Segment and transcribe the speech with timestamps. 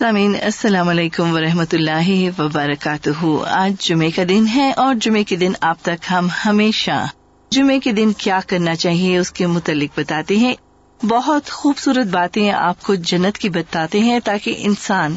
[0.00, 5.52] سامعین، السلام علیکم ورحمۃ اللہ وبرکاتہ۔ آج جمعے کا دن ہے اور جمعے کے دن
[5.60, 7.06] آپ تک ہم ہمیشہ
[7.52, 10.54] جمعے کے دن کیا کرنا چاہیے اس کے متعلق بتاتے ہیں۔
[11.00, 15.14] بہت خوبصورت باتیں آپ کو جنت کی بتاتے ہیں تاکہ انسان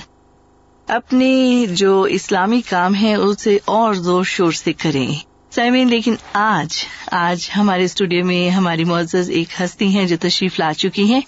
[0.88, 5.08] اپنی جو اسلامی کام ہے اسے اور زور شور سے کریں
[5.52, 6.78] سامعین، لیکن آج
[7.12, 11.22] آج ہمارے اسٹوڈیو میں ہماری معزز ایک ہستی ہیں جو تشریف لا چکی ہیں۔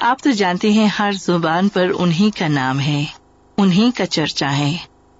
[0.00, 3.04] آپ تو جانتے ہیں ہر زبان پر انہیں کا نام ہے
[3.56, 4.76] انہیں کا چرچا ہے۔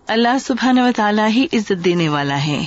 [0.06, 2.64] اللہ سبحان و تعالیٰ ہی عزت دینے والا ہے۔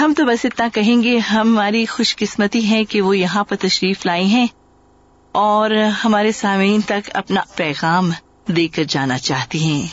[0.00, 4.06] ہم تو بس اتنا کہیں گے، ہماری خوش قسمتی ہے کہ وہ یہاں پر تشریف
[4.06, 4.46] لائی ہیں
[5.32, 5.70] اور
[6.04, 8.10] ہمارے سامعین تک اپنا پیغام
[8.56, 9.86] دے کر جانا چاہتی ہیں۔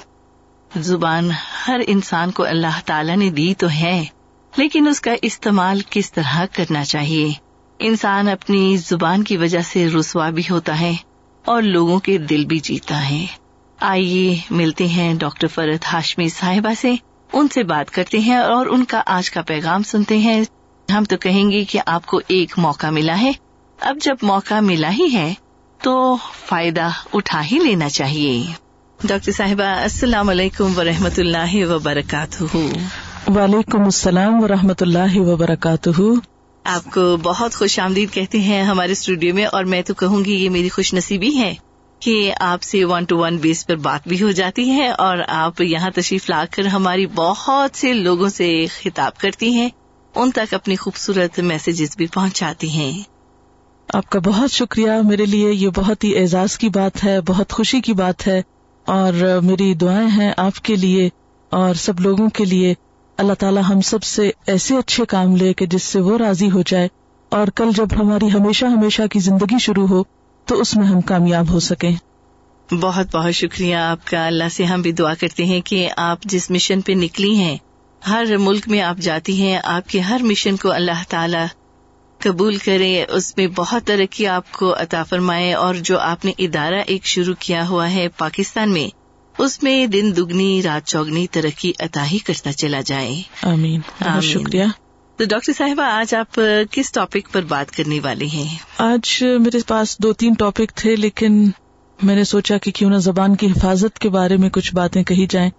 [0.79, 1.29] زبان
[1.67, 4.05] ہر انسان کو اللہ تعالیٰ نے دی تو ہے،
[4.55, 7.33] لیکن اس کا استعمال کس طرح کرنا چاہیے؟
[7.79, 10.93] انسان اپنی زبان کی وجہ سے رسوا بھی ہوتا ہے۔
[11.45, 13.25] اور لوگوں کے دل بھی جیتا ہے۔
[13.79, 16.95] آئیے ملتے ہیں ڈاکٹر فرد ہاشمی صاحبہ سے۔
[17.33, 20.43] ان سے بات کرتے ہیں اور ان کا آج کا پیغام سنتے ہیں۔
[20.97, 23.31] ہم تو کہیں گے کہ آپ کو ایک موقع ملا ہے۔
[23.81, 25.33] اب جب موقع ملا ہی ہے
[25.81, 28.43] تو فائدہ اٹھا ہی لینا چاہیے۔
[29.03, 30.81] ڈاکٹر صاحبہ، السلام علیکم و
[31.17, 32.57] اللہ وبرکاتہ۔
[33.27, 36.01] وعلیکم السلام و رحمۃ اللہ وبرکاتہ۔
[36.67, 40.33] آپ کو بہت خوش آمدید کہتے ہیں ہمارے اسٹوڈیو میں اور میں تو کہوں گی
[40.33, 41.55] یہ میری خوش نصیبی ہے
[41.99, 45.61] کہ آپ سے ون ٹو ون بیس پر بات بھی ہو جاتی ہے اور آپ
[45.61, 49.69] یہاں تشریف لا کر ہماری بہت سے لوگوں سے خطاب کرتی ہیں،
[50.15, 53.03] ان تک اپنی خوبصورت میسجز بھی پہنچاتی ہیں۔
[53.93, 57.81] آپ کا بہت شکریہ، میرے لیے یہ بہت ہی اعزاز کی بات ہے، بہت خوشی
[57.81, 58.41] کی بات ہے
[58.85, 61.09] اور میری دعائیں ہیں آپ کے لیے
[61.49, 62.73] اور سب لوگوں کے لیے۔
[63.17, 66.61] اللہ تعالیٰ ہم سب سے ایسے اچھے کام لے کہ جس سے وہ راضی ہو
[66.61, 66.87] جائے
[67.29, 70.03] اور کل جب ہماری ہمیشہ ہمیشہ کی زندگی شروع ہو
[70.45, 71.95] تو اس میں ہم کامیاب ہو سکیں۔
[72.71, 76.51] بہت بہت شکریہ آپ کا۔ اللہ سے ہم بھی دعا کرتے ہیں کہ آپ جس
[76.51, 77.57] مشن پہ نکلی ہیں،
[78.07, 81.45] ہر ملک میں آپ جاتی ہیں، آپ کے ہر مشن کو اللہ تعالی
[82.19, 86.81] قبول کرے، اس میں بہت ترقی آپ کو عطا فرمائے اور جو آپ نے ادارہ
[86.87, 89.04] ایک شروع کیا ہوا ہے پاکستان میں
[89.37, 93.81] اس میں دن دگنی رات چوگنی ترقی عطا ہی کرتا چلا جائے۔ آمین۔
[94.21, 94.63] شکریہ۔
[95.17, 96.41] تو ڈاکٹر صاحبہ آج آپ
[96.71, 101.49] کس ٹاپک پر بات کرنے والے ہیں؟ آج میرے پاس دو تین ٹاپک تھے لیکن
[102.03, 105.25] میں نے سوچا کہ کیوں نہ زبان کی حفاظت کے بارے میں کچھ باتیں کہی
[105.29, 105.49] جائیں۔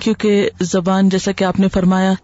[0.00, 2.14] کیونکہ زبان جیسا کہ آپ نے فرمایا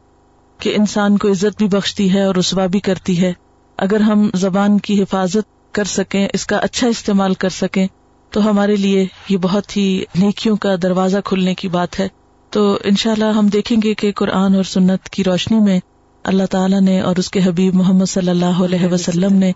[0.59, 3.33] کہ انسان کو عزت بھی بخشتی ہے اور رسوا بھی کرتی ہے۔
[3.77, 7.87] اگر ہم زبان کی حفاظت کر سکیں اس کا اچھا استعمال کر سکیں
[8.33, 12.09] تو ہمارے لیے یہ بہت ہی نیکیوں کا دروازہ کھلنے کی بات ہے۔
[12.51, 15.81] تو ان شاء اللہ ہم دیکھیں گے کہ قرآن اور سنت کی روشنی میں
[16.25, 19.53] اللہ تعالیٰ نے اور اس کے حبیب محمد صلی اللہ علیہ وسلم نے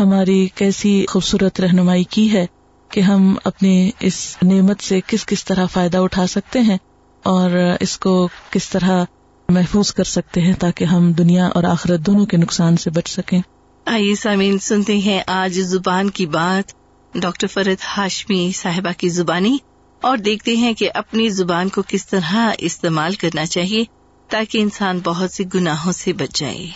[0.00, 2.46] ہماری کیسی خوبصورت رہنمائی کی ہے
[2.88, 6.78] کہ ہم اپنی اس نعمت سے کس کس طرح فائدہ اٹھا سکتے ہیں
[7.22, 7.50] اور
[7.80, 9.04] اس کو کس طرح
[9.48, 13.40] محفوظ کر سکتے ہیں تاکہ ہم دنیا اور آخرت دونوں کے نقصان سے بچ سکیں۔
[13.86, 16.77] آئیے سامعین، سنتے ہیں آج زبان کی بات۔
[17.20, 19.58] ڈاکٹر فرد ہاشمی صاحبہ کی زبانی
[20.00, 23.84] اور دیکھتے ہیں کہ اپنی زبان کو کس طرح استعمال کرنا چاہیے
[24.28, 26.66] تاکہ انسان بہت سی گناہوں سے بچ جائے۔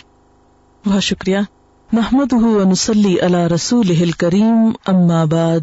[0.85, 1.37] بہت شکریہ۔
[1.91, 2.33] محمد
[2.65, 5.59] نسلی اللہ رسول کریم اماباد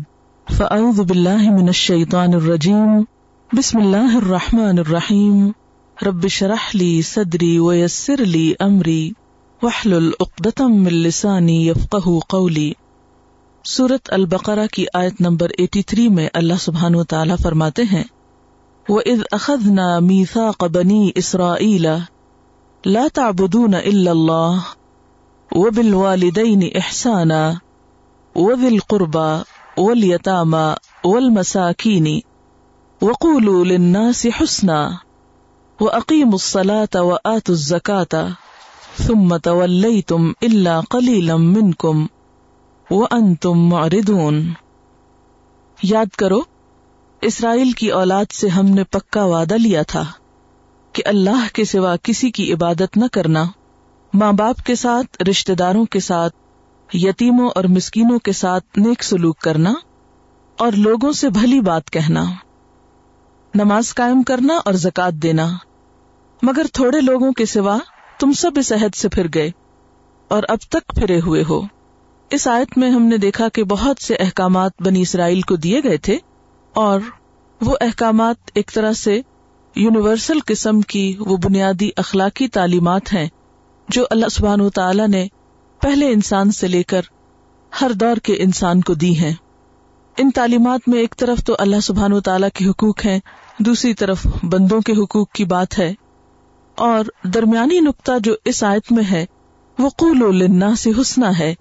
[0.56, 3.02] فعد باللہ من الشیطان الرجیم۔
[3.52, 5.50] بسم اللہ الرحمن الرحیم۔
[6.06, 9.10] رب شرح لی صدری ویسر لی امری۔
[9.62, 12.72] وحل العقدم من لسانی یفقہ قولی۔
[13.65, 18.03] سورت البقرا کی آیت نمبر ایٹی تھری میں اللہ سبحان و تعالیٰ فرماتے ہیں
[18.87, 21.54] وہ اد اخد نہ میسا قبنی اسرا
[22.84, 24.71] لا تعبدون الا اللہ
[25.50, 27.43] و بال والدین احسانہ
[28.34, 29.28] و دل قربا
[29.77, 30.65] ولیتامہ
[31.04, 32.21] ول مساکینی
[33.00, 34.81] وقول للناس حسنا
[35.78, 38.32] وأقيموا الصلاة وآتوا الزكاة
[38.98, 42.09] ثم توليتم إلا قليلا منكم
[42.91, 44.53] وہ ان تم معردون
[45.83, 46.41] یاد کرو،
[47.21, 50.04] اسرائیل کی اولاد سے ہم نے پکا وعدہ لیا تھا
[50.92, 53.45] کہ اللہ کے سوا کسی کی عبادت نہ کرنا،
[54.15, 56.37] ماں باپ کے ساتھ رشتے داروں کے ساتھ،
[56.95, 59.75] یتیموں اور مسکینوں کے ساتھ نیک سلوک کرنا
[60.59, 62.25] اور لوگوں سے بھلی بات کہنا۔
[63.54, 65.48] نماز قائم کرنا اور زکات دینا۔
[66.43, 67.78] مگر تھوڑے لوگوں کے سوا
[68.21, 69.51] تم سب اس عہد سے پھر گئے
[70.28, 71.60] اور اب تک پھرے ہوئے ہو۔
[72.30, 75.97] اس آیت میں ہم نے دیکھا کہ بہت سے احکامات بنی اسرائیل کو دیے گئے
[75.97, 76.18] تھے
[76.74, 77.00] اور
[77.60, 79.21] وہ احکامات ایک طرح سے
[79.74, 83.28] یونیورسل قسم کی وہ بنیادی اخلاقی تعلیمات ہیں
[83.88, 85.27] جو اللہ سبحان و تعالی نے
[85.80, 87.00] پہلے انسان سے لے کر
[87.80, 89.34] ہر دور کے انسان کو دی ہیں۔
[90.16, 93.21] ان تعلیمات میں ایک طرف تو اللہ سبحان و تعالیٰ کے حقوق ہیں،
[93.59, 95.94] دوسری طرف بندوں کے حقوق کی بات ہے۔
[96.74, 99.26] اور درمیانی نقطہ جو اس آیت میں ہے،
[99.78, 101.54] وہ قول و سے حسنا ہے۔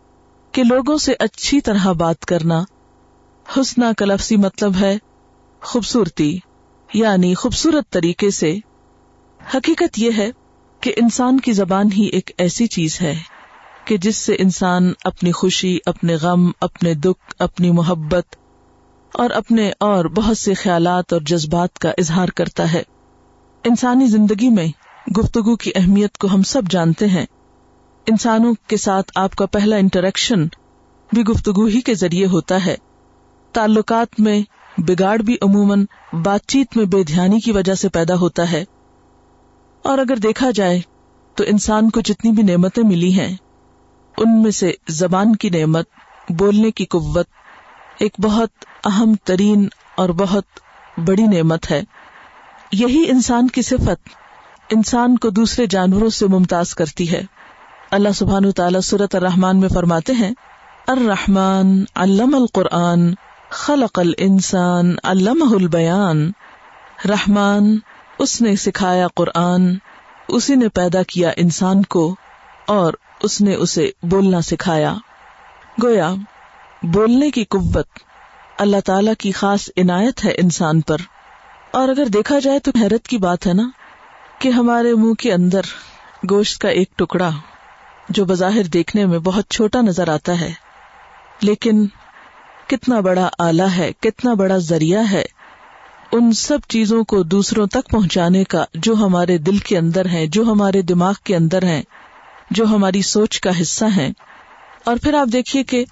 [0.51, 2.63] کہ لوگوں سے اچھی طرح بات کرنا
[3.57, 4.97] حسنا کا لفظی مطلب ہے
[5.61, 6.37] خوبصورتی
[6.93, 8.57] یعنی خوبصورت طریقے سے۔
[9.55, 10.31] حقیقت یہ ہے
[10.79, 13.15] کہ انسان کی زبان ہی ایک ایسی چیز ہے
[13.85, 18.35] کہ جس سے انسان اپنی خوشی، اپنے غم، اپنے دکھ، اپنی محبت
[19.13, 22.83] اور اپنے اور بہت سے خیالات اور جذبات کا اظہار کرتا ہے۔
[23.63, 24.67] انسانی زندگی میں
[25.19, 27.25] گفتگو کی اہمیت کو ہم سب جانتے ہیں۔
[28.05, 30.45] انسانوں کے ساتھ آپ کا پہلا انٹریکشن
[31.13, 32.75] بھی گفتگو ہی کے ذریعے ہوتا ہے۔
[33.51, 34.41] تعلقات میں
[34.77, 38.65] بگاڑ بھی عموماً بات چیت میں بے دھیانی کی وجہ سے پیدا ہوتا ہے۔
[39.83, 40.81] اور اگر دیکھا جائے
[41.35, 43.35] تو انسان کو جتنی بھی نعمتیں ملی ہیں،
[44.17, 45.85] ان میں سے زبان کی نعمت،
[46.29, 47.27] بولنے کی قوت
[47.99, 48.49] ایک بہت
[48.85, 50.43] اہم ترین اور بہت
[51.05, 51.81] بڑی نعمت ہے۔
[52.71, 54.09] یہی انسان کی صفت
[54.69, 57.21] انسان کو دوسرے جانوروں سے ممتاز کرتی ہے۔
[57.91, 60.31] اللہ سبحان تعالیٰ صورت الرحمان میں فرماتے ہیں،
[60.87, 63.13] الرحمن علم القرآن،
[63.49, 66.31] خلق الانسان، علمہ البیان۔
[67.09, 67.77] رحمان،
[68.19, 69.73] اس نے سکھایا قرآن،
[70.27, 72.15] اسی نے پیدا کیا انسان کو،
[72.67, 74.93] اور اس نے اسے بولنا سکھایا۔
[75.83, 76.13] گویا،
[76.83, 77.87] بولنے کی قوت
[78.57, 80.97] اللہ تعالی کی خاص عنایت ہے انسان پر۔
[81.71, 83.69] اور اگر دیکھا جائے تو حیرت کی بات ہے نا،
[84.39, 85.61] کہ ہمارے منہ کے اندر
[86.29, 87.29] گوشت کا ایک ٹکڑا
[88.09, 90.51] جو بظاہر دیکھنے میں بہت چھوٹا نظر آتا ہے،
[91.41, 91.85] لیکن
[92.67, 95.23] کتنا بڑا آلہ ہے، کتنا بڑا ذریعہ ہے،
[96.11, 100.43] ان سب چیزوں کو دوسروں تک پہنچانے کا جو ہمارے دل کے اندر ہے جو
[100.43, 101.81] ہمارے دماغ کے اندر ہے
[102.51, 104.09] جو ہماری سوچ کا حصہ ہے
[104.83, 105.85] اور پھر آپ دیکھیے کہ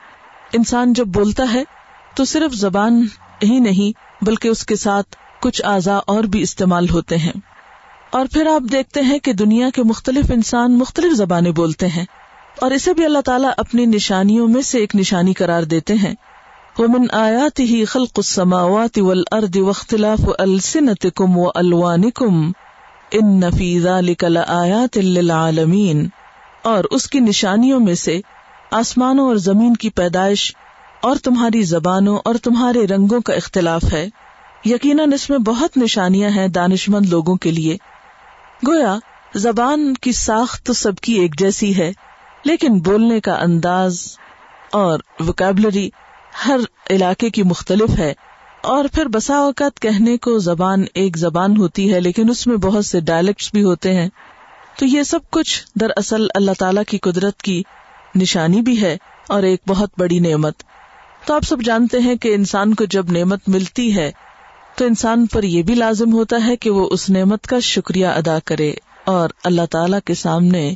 [0.53, 1.63] انسان جب بولتا ہے،
[2.15, 3.05] تو صرف زبان
[3.43, 7.33] ہی نہیں، بلکہ اس کے ساتھ کچھ اعضاء اور بھی استعمال ہوتے ہیں۔
[8.11, 12.05] اور پھر آپ دیکھتے ہیں کہ دنیا کے مختلف انسان مختلف زبانیں بولتے ہیں
[12.61, 16.15] اور اسے بھی اللہ تعالیٰ اپنی نشانیوں میں سے ایک نشانی قرار دیتے ہیں۔
[16.77, 21.47] ومن آیات ہی خلق السماوات والارض واختلاف السنتکم و
[23.11, 26.09] ان فی ذالک لآیات للعالمین
[26.63, 28.21] اور اس کی نشانیوں میں سے
[28.71, 30.55] آسمانوں اور زمین کی پیدائش
[31.01, 34.09] اور تمہاری زبانوں اور تمہارے رنگوں کا اختلاف ہے۔
[34.65, 37.77] یقیناً اس میں بہت نشانیاں ہیں دانش مند لوگوں کے لیے۔
[38.61, 38.97] گویا،
[39.35, 41.91] زبان کی ساخت تو سب کی ایک جیسی ہے،
[42.45, 43.99] لیکن بولنے کا انداز
[44.71, 45.89] اور وکیبلری
[46.45, 46.59] ہر
[46.89, 48.13] علاقے کی مختلف ہے،
[48.63, 52.85] اور پھر بسا اوقات کہنے کو زبان ایک زبان ہوتی ہے، لیکن اس میں بہت
[52.85, 54.09] سے ڈائلیکٹس بھی ہوتے ہیں۔
[54.79, 57.61] تو یہ سب کچھ دراصل اللہ تعالی کی قدرت کی
[58.15, 60.63] نشانی بھی ہے اور ایک بہت بڑی نعمت۔
[61.25, 64.11] تو آپ سب جانتے ہیں کہ انسان کو جب نعمت ملتی ہے
[64.77, 68.37] تو انسان پر یہ بھی لازم ہوتا ہے کہ وہ اس نعمت کا شکریہ ادا
[68.45, 68.73] کرے
[69.05, 70.73] اور اللہ تعالی کے سامنے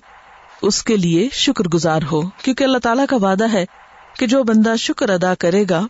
[0.62, 3.65] اس کے لیے شکر گزار ہو۔ کیونکہ اللہ تعالیٰ کا وعدہ ہے
[4.19, 5.88] کہ جو بندہ شکر ادا کرے گا،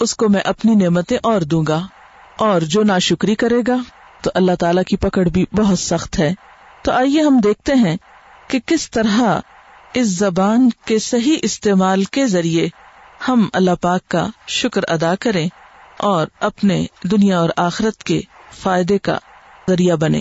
[0.00, 1.86] اس کو میں اپنی نعمتیں اور دوں گا۔
[2.36, 3.76] اور جو نا شکری کرے گا،
[4.22, 6.34] تو اللہ تعالیٰ کی پکڑ بھی بہت سخت ہے۔
[6.82, 7.96] تو آئیے ہم دیکھتے ہیں
[8.48, 9.40] کہ کس طرح
[9.94, 12.68] اس زبان کے صحیح استعمال کے ذریعے
[13.28, 15.48] ہم اللہ پاک کا شکر ادا کریں۔
[15.96, 18.20] اور اپنے دنیا اور آخرت کے
[18.62, 19.18] فائدے کا
[19.70, 20.20] ذریعہ بنے۔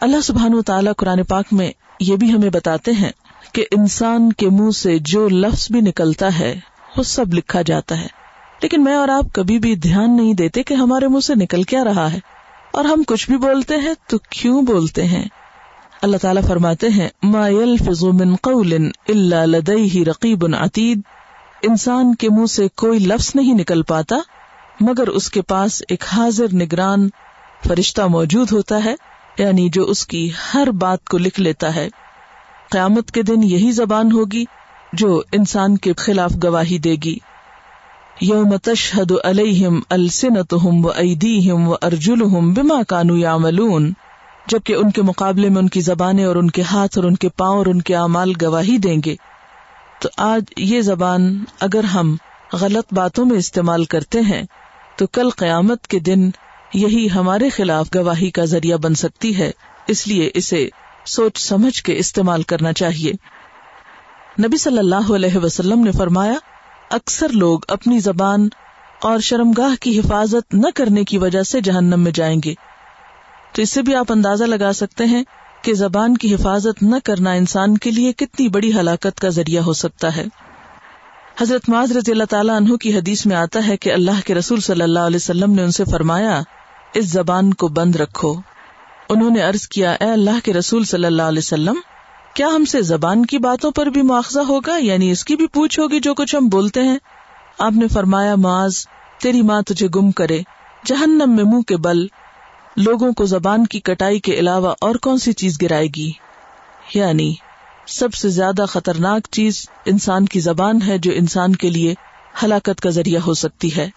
[0.00, 3.10] اللہ سبحان و تعالیٰ قرآن پاک میں یہ بھی ہمیں بتاتے ہیں
[3.52, 6.60] کہ انسان کے منہ سے جو لفظ بھی نکلتا ہے،
[6.96, 8.06] وہ سب لکھا جاتا ہے۔
[8.62, 11.84] لیکن میں اور آپ کبھی بھی دھیان نہیں دیتے کہ ہمارے منہ سے نکل کیا
[11.84, 12.18] رہا ہے۔
[12.72, 15.24] اور ہم کچھ بھی بولتے ہیں تو کیوں بولتے ہیں؟
[16.02, 18.72] اللہ تعالیٰ فرماتے ہیں، ما يلفظ من قول
[19.08, 21.00] الا لديه رقیب عتید
[21.62, 24.16] انسان کے منہ سے کوئی لفظ نہیں نکل پاتا
[24.80, 27.08] مگر اس کے پاس ایک حاضر نگران
[27.66, 28.94] فرشتہ موجود ہوتا ہے
[29.38, 31.88] یعنی جو اس کی ہر بات کو لکھ لیتا ہے۔
[32.70, 34.44] قیامت کے دن یہی زبان ہوگی
[34.92, 37.18] جو انسان کے خلاف گواہی دے گی۔
[38.20, 43.92] یوم تشہد علیہم السنتہم و ایدیہم و ارجلہم بما کانو یعملون۔
[44.46, 47.28] جبکہ ان کے مقابلے میں ان کی زبانیں اور ان کے ہاتھ اور ان کے
[47.28, 49.16] پاؤں اور ان کے اعمال گواہی دیں گے۔
[50.00, 52.16] تو آج یہ زبان اگر ہم
[52.52, 54.42] غلط باتوں میں استعمال کرتے ہیں
[54.98, 56.30] تو کل قیامت کے دن
[56.74, 59.50] یہی ہمارے خلاف گواہی کا ذریعہ بن سکتی ہے،
[59.86, 60.68] اس لیے اسے
[61.04, 63.12] سوچ سمجھ کے استعمال کرنا چاہیے۔
[64.42, 66.34] نبی صلی اللہ علیہ وسلم نے فرمایا،
[66.90, 68.48] اکثر لوگ اپنی زبان
[69.02, 72.54] اور شرمگاہ کی حفاظت نہ کرنے کی وجہ سے جہنم میں جائیں گے۔
[73.52, 75.24] تو اس سے بھی آپ اندازہ لگا سکتے ہیں
[75.62, 79.72] کہ زبان کی حفاظت نہ کرنا انسان کے لیے کتنی بڑی ہلاکت کا ذریعہ ہو
[79.72, 80.24] سکتا ہے۔
[81.40, 84.60] حضرت معاذ رضی اللہ تعالیٰ عنہ کی حدیث میں آتا ہے کہ اللہ کے رسول
[84.60, 86.40] صلی اللہ علیہ وسلم نے ان سے فرمایا،
[86.94, 88.34] اس زبان کو بند رکھو۔
[89.08, 91.74] انہوں نے عرض کیا، اے اللہ کے رسول صلی اللہ علیہ وسلم،
[92.34, 95.80] کیا ہم سے زبان کی باتوں پر بھی مواخذہ ہوگا؟ یعنی اس کی بھی پوچھ
[95.80, 96.98] ہوگی جو کچھ ہم بولتے ہیں۔
[97.58, 98.74] آپ نے فرمایا، معاذ،
[99.22, 100.40] تیری ماں تجھے گم کرے۔
[100.86, 102.06] جہنم میں منہ کے بل،
[102.76, 106.10] لوگوں کو زبان کی کٹائی کے علاوہ اور کون سی چیز گرائے گی؟
[106.94, 107.34] یعنی
[107.88, 111.94] سب سے زیادہ خطرناک چیز انسان کی زبان ہے جو انسان کے لیے
[112.42, 113.88] ہلاکت کا ذریعہ ہو سکتی ہے۔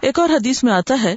[0.00, 1.16] ایک اور حدیث میں آتا ہے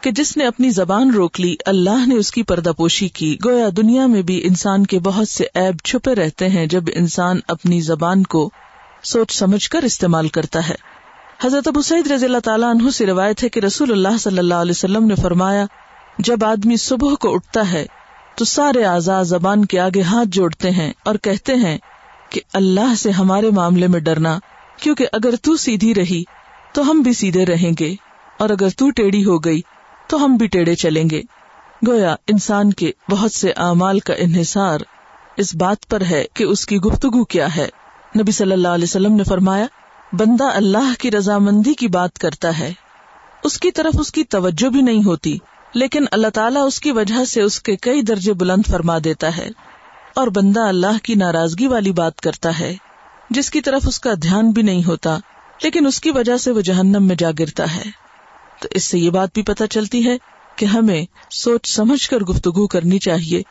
[0.00, 3.68] کہ جس نے اپنی زبان روک لی، اللہ نے اس کی پردہ پوشی کی۔ گویا
[3.76, 8.22] دنیا میں بھی انسان کے بہت سے عیب چھپے رہتے ہیں جب انسان اپنی زبان
[8.22, 8.50] کو
[9.02, 10.74] سوچ سمجھ کر استعمال کرتا ہے۔
[11.44, 14.54] حضرت ابو سعید رضی اللہ تعالیٰ عنہ سے روایت ہے کہ رسول اللہ صلی اللہ
[14.54, 15.66] علیہ وسلم نے فرمایا،
[16.18, 17.86] جب آدمی صبح کو اٹھتا ہے
[18.36, 21.76] تو سارے آزاد زبان کے آگے ہاتھ جوڑتے ہیں اور کہتے ہیں
[22.30, 24.38] کہ اللہ سے ہمارے معاملے میں ڈرنا،
[24.82, 26.22] کیونکہ اگر تو سیدھی رہی
[26.74, 27.94] تو ہم بھی سیدھے رہیں گے،
[28.38, 29.60] اور اگر تو ٹیڑھی ہو گئی
[30.08, 31.22] تو ہم بھی ٹیڑھے چلیں گے۔
[31.86, 34.80] گویا انسان کے بہت سے اعمال کا انحصار
[35.36, 37.68] اس بات پر ہے کہ اس کی گفتگو کیا ہے۔
[38.14, 39.66] نبی صلی اللہ علیہ وسلم نے فرمایا،
[40.12, 42.72] بندہ اللہ کی رضامندی کی بات کرتا ہے،
[43.44, 45.36] اس کی طرف اس کی توجہ بھی نہیں ہوتی۔
[45.74, 49.48] لیکن اللہ تعالیٰ اس کی وجہ سے اس کے کئی درجے بلند فرما دیتا ہے
[50.14, 52.74] اور بندہ اللہ کی ناراضگی والی بات کرتا ہے،
[53.30, 55.18] جس کی طرف اس کا دھیان بھی نہیں ہوتا،
[55.62, 57.82] لیکن اس کی وجہ سے وہ جہنم میں جا گرتا ہے۔
[58.62, 60.16] تو اس سے یہ بات بھی پتہ چلتی ہے
[60.56, 63.42] کہ ہمیں سوچ سمجھ کر گفتگو کرنی چاہیے،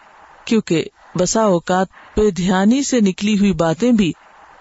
[0.46, 0.86] کیونکہ
[1.20, 4.12] بسا اوقات بے دھیانی سے نکلی ہوئی باتیں بھی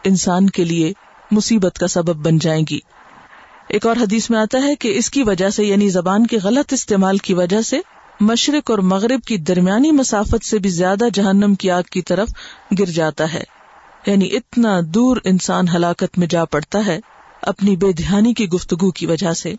[0.04, 0.92] انسان کے لیے
[1.30, 2.78] مصیبت کا سبب بن جائیں گی۔
[3.72, 6.72] ایک اور حدیث میں آتا ہے کہ اس کی وجہ سے یعنی زبان کے غلط
[6.72, 7.80] استعمال کی وجہ سے
[8.20, 12.28] مشرق اور مغرب کی درمیانی مسافت سے بھی زیادہ جہنم کی آگ کی طرف
[12.78, 13.42] گر جاتا ہے۔
[14.06, 17.00] یعنی اتنا دور انسان ہلاکت میں جا پڑتا ہے
[17.42, 19.54] اپنی بے دھیانی کی گفتگو کی وجہ سے۔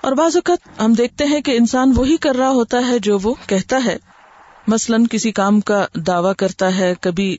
[0.00, 3.34] اور بعض اوقات ہم دیکھتے ہیں کہ انسان وہی کر رہا ہوتا ہے جو وہ
[3.46, 3.96] کہتا ہے۔
[4.66, 7.36] مثلاً کسی کام کا دعوی کرتا ہے، کبھی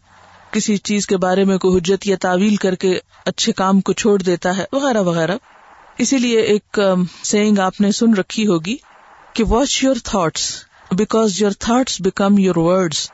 [0.52, 4.22] کسی چیز کے بارے میں کوئی حجت یا تعویل کر کے اچھے کام کو چھوڑ
[4.22, 5.38] دیتا ہے، وغیرہ وغیرہ۔
[5.98, 6.80] اسی لیے ایک
[7.24, 8.76] سینگ آپ نے سن رکھی ہوگی
[9.34, 13.10] کہ watch your thoughts because your thoughts become your words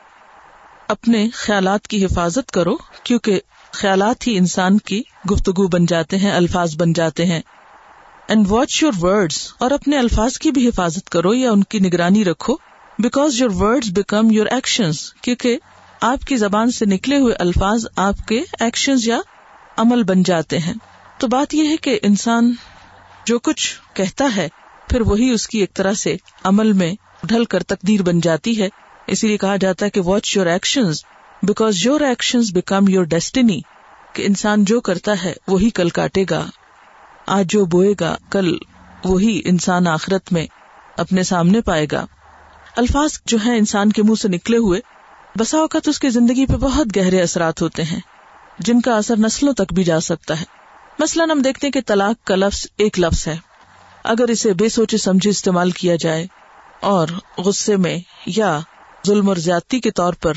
[0.88, 6.76] اپنے خیالات کی حفاظت کرو، کیونکہ خیالات ہی انسان کی گفتگو بن جاتے ہیں، الفاظ
[6.76, 7.40] بن جاتے ہیں.
[8.28, 12.24] اینڈ واچ یور ورڈس اور اپنے الفاظ کی بھی حفاظت کرو یا ان کی نگرانی
[12.24, 12.56] رکھو
[12.98, 14.90] because your word become your action
[15.22, 15.58] کیونکہ
[16.00, 19.20] آپ کی زبان سے نکلے ہوئے الفاظ آپ کے ایکشن یا
[19.76, 20.74] عمل بن جاتے ہیں.
[21.18, 22.52] تو بات یہ ہے کہ انسان
[23.26, 24.48] جو کچھ کہتا ہے،
[24.88, 28.68] پھر وہی اس کی ایک طرح سے عمل میں ڈھل کر تقدیر بن جاتی ہے۔
[29.06, 30.82] اسی لیے کہا جاتا ہے کہ watch your action
[31.42, 33.60] because your action become your destiny
[34.12, 36.46] کہ انسان جو کرتا ہے، وہی کل کاٹے گا۔
[37.26, 38.56] آج جو بوئے گا، کل
[39.04, 40.46] وہی انسان آخرت میں
[40.96, 42.06] اپنے سامنے پائے گا۔
[42.76, 44.80] الفاظ جو ہے انسان کے منہ سے نکلے ہوئے،
[45.38, 48.00] بسا اوقات اس کی زندگی پہ بہت گہرے اثرات ہوتے ہیں،
[48.58, 50.61] جن کا اثر نسلوں تک بھی جا سکتا ہے۔
[50.98, 53.36] مثلاً ہم دیکھتے ہیں کہ طلاق کا لفظ ایک لفظ ہے۔
[54.04, 56.26] اگر اسے بے سوچے سمجھے استعمال کیا جائے
[56.80, 57.08] اور
[57.38, 58.60] غصے میں یا
[59.06, 60.32] ظلم اور زیادتی کے طور پر،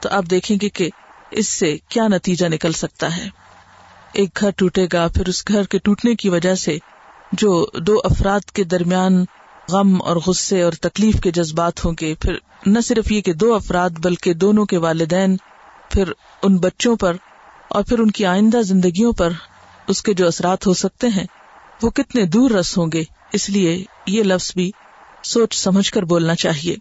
[0.00, 0.90] تو آپ دیکھیں گے کہ
[1.30, 3.28] اس سے کیا نتیجہ نکل سکتا ہے۔
[4.12, 6.78] ایک گھر ٹوٹے گا، پھر اس گھر کے ٹوٹنے کی وجہ سے
[7.32, 9.24] جو دو افراد کے درمیان
[9.68, 13.54] غم اور غصے اور تکلیف کے جذبات ہوں گے، پھر نہ صرف یہ کہ دو
[13.54, 15.36] افراد بلکہ دونوں کے والدین،
[15.90, 17.16] پھر ان بچوں پر
[17.68, 19.30] اور پھر ان کی آئندہ زندگیوں پر
[19.88, 21.26] اس کے جو اثرات ہو سکتے ہیں،
[21.82, 23.02] وہ کتنے دور رس ہوں گے۔
[23.32, 24.70] اس لیے یہ لفظ بھی
[25.24, 26.76] سوچ سمجھ کر بولنا چاہیے۔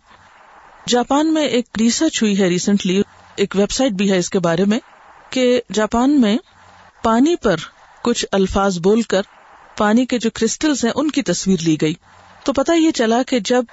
[0.87, 3.01] جاپان میں ایک ریسرچ ہوئی ہے ریسنٹلی
[3.35, 4.79] ایک ویب سائٹ بھی ہے اس کے بارے میں،
[5.29, 6.37] کہ جاپان میں
[7.03, 7.55] پانی پر
[8.01, 9.21] کچھ الفاظ بول کر
[9.77, 11.93] پانی کے جو کرسٹلز ہیں، ان کی تصویر لی گئی۔
[12.43, 13.63] تو پتا یہ چلا کہ جب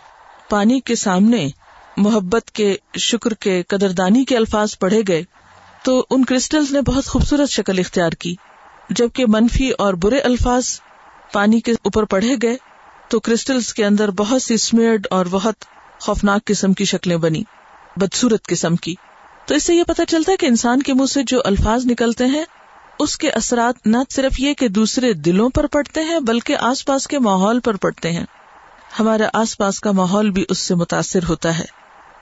[0.50, 1.49] پانی کے سامنے
[1.97, 5.23] محبت کے، شکر کے، قدردانی کے الفاظ پڑھے گئے،
[5.83, 8.35] تو ان کرسٹلز نے بہت خوبصورت شکل اختیار کی۔
[8.91, 10.64] جبکہ منفی اور برے الفاظ
[11.33, 12.57] پانی کے اوپر پڑھے گئے،
[13.09, 15.55] تو کرسٹلز کے اندر بہت سی اسمیئرڈ اور بہت
[16.00, 17.43] خوفناک قسم کی شکلیں بنی
[17.97, 18.95] بدسورت قسم کی۔
[19.47, 22.26] تو اس سے یہ پتا چلتا ہے کہ انسان کے منہ سے جو الفاظ نکلتے
[22.26, 22.45] ہیں،
[22.99, 27.07] اس کے اثرات نہ صرف یہ کہ دوسرے دلوں پر پڑتے ہیں، بلکہ آس پاس
[27.07, 28.25] کے ماحول پر پڑتے ہیں۔
[29.00, 31.64] ہمارے آس پاس کا ماحول بھی اس سے متاثر ہوتا ہے۔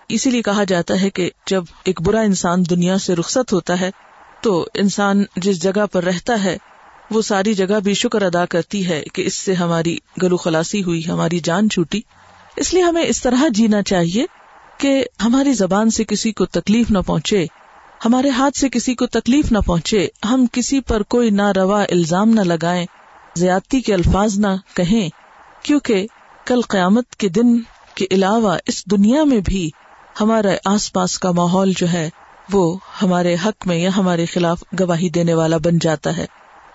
[0.09, 3.91] اسی لیے کہا جاتا ہے کہ جب ایک برا انسان دنیا سے رخصت ہوتا ہے
[4.43, 6.57] تو انسان جس جگہ پر رہتا ہے،
[7.11, 11.09] وہ ساری جگہ بھی شکر ادا کرتی ہے کہ اس سے ہماری گلو خلاسی ہوئی،
[11.09, 12.01] ہماری جان چھوٹی۔
[12.57, 14.25] اس لیے ہمیں اس طرح جینا چاہیے
[14.79, 17.47] کہ ہماری زبان سے کسی کو تکلیف نہ پہنچے،
[18.05, 22.31] ہمارے ہاتھ سے کسی کو تکلیف نہ پہنچے، ہم کسی پر کوئی نہ روا الزام
[22.31, 22.87] نہ لگائیں،
[23.37, 25.09] زیادتی کے الفاظ نہ کہیں،
[25.63, 26.07] کیونکہ
[26.47, 27.61] کل قیامت کے دن
[27.95, 29.71] کے علاوہ اس دنیا میں بھی
[30.21, 32.11] ہمارے آس پاس کا ماحول جو ہے
[32.53, 36.27] وہ ہمارے حق میں یا ہمارے خلاف گواہی دینے والا بن جاتا ہے۔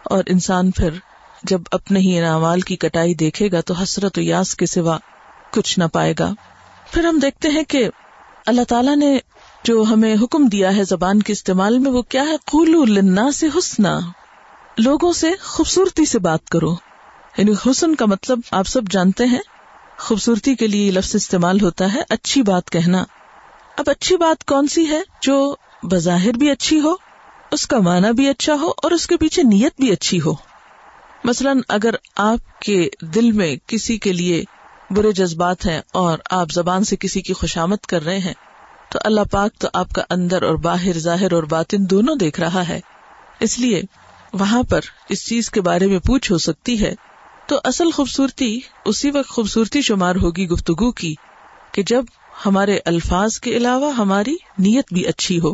[0.03, 0.89] اور انسان پھر
[1.43, 4.97] جب اپنے ہی انعمال کی کٹائی دیکھے گا تو حسرت و یاس کے سوا
[5.51, 6.33] کچھ نہ پائے گا۔
[6.91, 7.89] پھر ہم دیکھتے ہیں کہ
[8.45, 9.17] اللہ تعالیٰ نے
[9.63, 13.47] جو ہمیں حکم دیا ہے زبان کے استعمال میں وہ کیا ہے؟ قولو لنا سے
[13.57, 14.00] حسنا۔
[14.77, 16.75] لوگوں سے خوبصورتی سے بات کرو۔
[17.38, 19.41] یعنی حسن کا مطلب آپ سب جانتے ہیں۔
[20.00, 23.03] خوبصورتی کے لیے لفظ استعمال ہوتا ہے۔ اچھی بات کہنا۔
[23.77, 26.93] اب اچھی بات کون سی ہے جو بظاہر بھی اچھی ہو،
[27.51, 30.31] اس کا معنی بھی اچھا ہو اور اس کے پیچھے نیت بھی اچھی ہو؟
[31.24, 34.43] مثلاً اگر آپ کے دل میں کسی کے لیے
[34.89, 38.34] برے جذبات ہیں اور آپ زبان سے کسی کی خوشامد کر رہے ہیں،
[38.89, 42.67] تو اللہ پاک تو آپ کا اندر اور باہر، ظاہر اور باطن دونوں دیکھ رہا
[42.67, 42.79] ہے۔
[43.39, 43.81] اس لیے
[44.34, 44.79] وہاں پر
[45.10, 46.96] اس چیز کے بارے میں پوچھ ہو سکتی ہے۔
[47.48, 51.15] تو اصل خوبصورتی اسی وقت خوبصورتی شمار ہوگی گفتگو کی
[51.72, 52.03] کہ جب
[52.46, 55.51] ہمارے الفاظ کے علاوہ ہماری نیت بھی اچھی ہو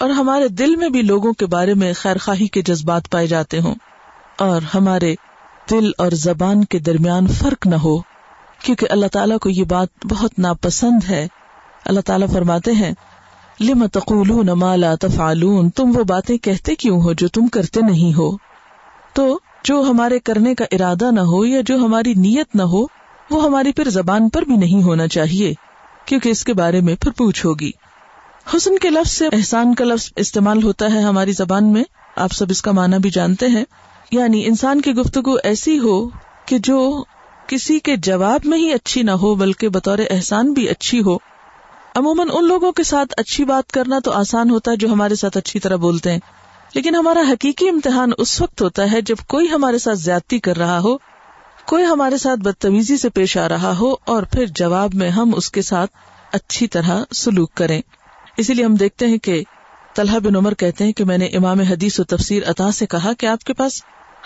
[0.00, 3.60] اور ہمارے دل میں بھی لوگوں کے بارے میں خیر خواہی کے جذبات پائے جاتے
[3.60, 3.74] ہوں
[4.38, 5.14] اور ہمارے
[5.70, 7.98] دل اور زبان کے درمیان فرق نہ ہو،
[8.62, 11.28] کیونکہ اللہ تعالیٰ کو یہ بات بہت ناپسند ہے۔
[11.84, 12.92] اللہ تعالیٰ فرماتے ہیں،
[13.60, 18.18] لم تقولون ما لا تفعلون تم وہ باتیں کہتے کیوں ہو جو تم کرتے نہیں
[18.18, 18.36] ہو؟
[19.12, 22.82] تو جو ہمارے کرنے کا ارادہ نہ ہو یا جو ہماری نیت نہ ہو،
[23.30, 25.54] وہ ہماری پھر زبان پر بھی نہیں ہونا چاہیے۔
[26.06, 27.70] کیونکہ اس کے بارے میں پھر پوچھ ہوگی۔
[28.56, 31.84] حسن کے لفظ سے احسان کا لفظ استعمال ہوتا ہے ہماری زبان میں۔
[32.16, 33.64] آپ سب اس کا معنی بھی جانتے ہیں۔
[34.10, 36.08] یعنی انسان کی گفتگو ایسی ہو
[36.46, 37.04] کہ جو
[37.46, 41.16] کسی کے جواب میں ہی اچھی نہ ہو، بلکہ بطور احسان بھی اچھی ہو۔
[41.94, 45.36] عموماً ان لوگوں کے ساتھ اچھی بات کرنا تو آسان ہوتا ہے جو ہمارے ساتھ
[45.36, 46.18] اچھی طرح بولتے ہیں۔
[46.74, 50.78] لیکن ہمارا حقیقی امتحان اس وقت ہوتا ہے جب کوئی ہمارے ساتھ زیادتی کر رہا
[50.78, 51.13] ہو۔
[51.66, 55.50] کوئی ہمارے ساتھ بدتمیزی سے پیش آ رہا ہو اور پھر جواب میں ہم اس
[55.50, 55.90] کے ساتھ
[56.32, 57.82] اچھی طرح سلوک کریں۔
[58.36, 59.42] اسی لیے ہم دیکھتے ہیں کہ
[59.94, 63.12] طلحہ بن عمر کہتے ہیں کہ میں نے امام حدیث و تفسیر عطا سے کہا
[63.12, 63.82] کہ آپ کے پاس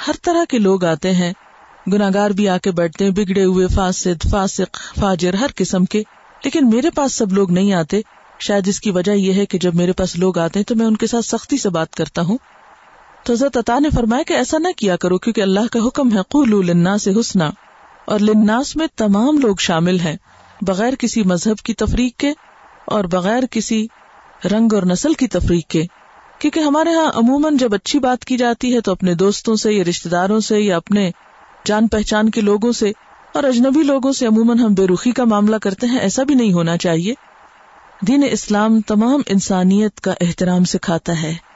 [0.06, 1.32] ہر طرح کے لوگ آتے ہیں۔
[1.92, 6.02] گناگار بھی آ کے بیٹھتے ہیں، بگڑے ہوئے، فاسد، فاسق، فاجر، ہر قسم کے۔
[6.44, 8.00] لیکن میرے پاس سب لوگ نہیں آتے۔
[8.40, 10.86] شاید اس کی وجہ یہ ہے کہ جب میرے پاس لوگ آتے ہیں تو میں
[10.86, 12.38] ان کے ساتھ سختی سے بات کرتا ہوں۔
[13.28, 16.22] تو حضرت عطا نے فرمایا کہ ایسا نہ کیا کرو کیونکہ اللہ کا حکم ہے
[16.28, 17.50] قولو لنا سے حسنا۔
[18.04, 20.16] اور لناس میں تمام لوگ شامل ہیں،
[20.60, 22.32] بغیر کسی مذہب کی تفریق کے
[22.86, 23.86] اور بغیر کسی
[24.52, 25.82] رنگ اور نسل کی تفریق کے۔
[26.38, 29.84] کیونکہ ہمارے ہاں عموماً جب اچھی بات کی جاتی ہے تو اپنے دوستوں سے یا
[29.88, 31.10] رشتے داروں سے یا اپنے
[31.64, 32.92] جان پہچان کے لوگوں سے
[33.34, 36.52] اور اجنبی لوگوں سے عموماً ہم بے رخی کا معاملہ کرتے ہیں، ایسا بھی نہیں
[36.52, 37.14] ہونا چاہیے۔
[38.06, 41.47] دین اسلام تمام انسانیت کا احترام سکھاتا ہے۔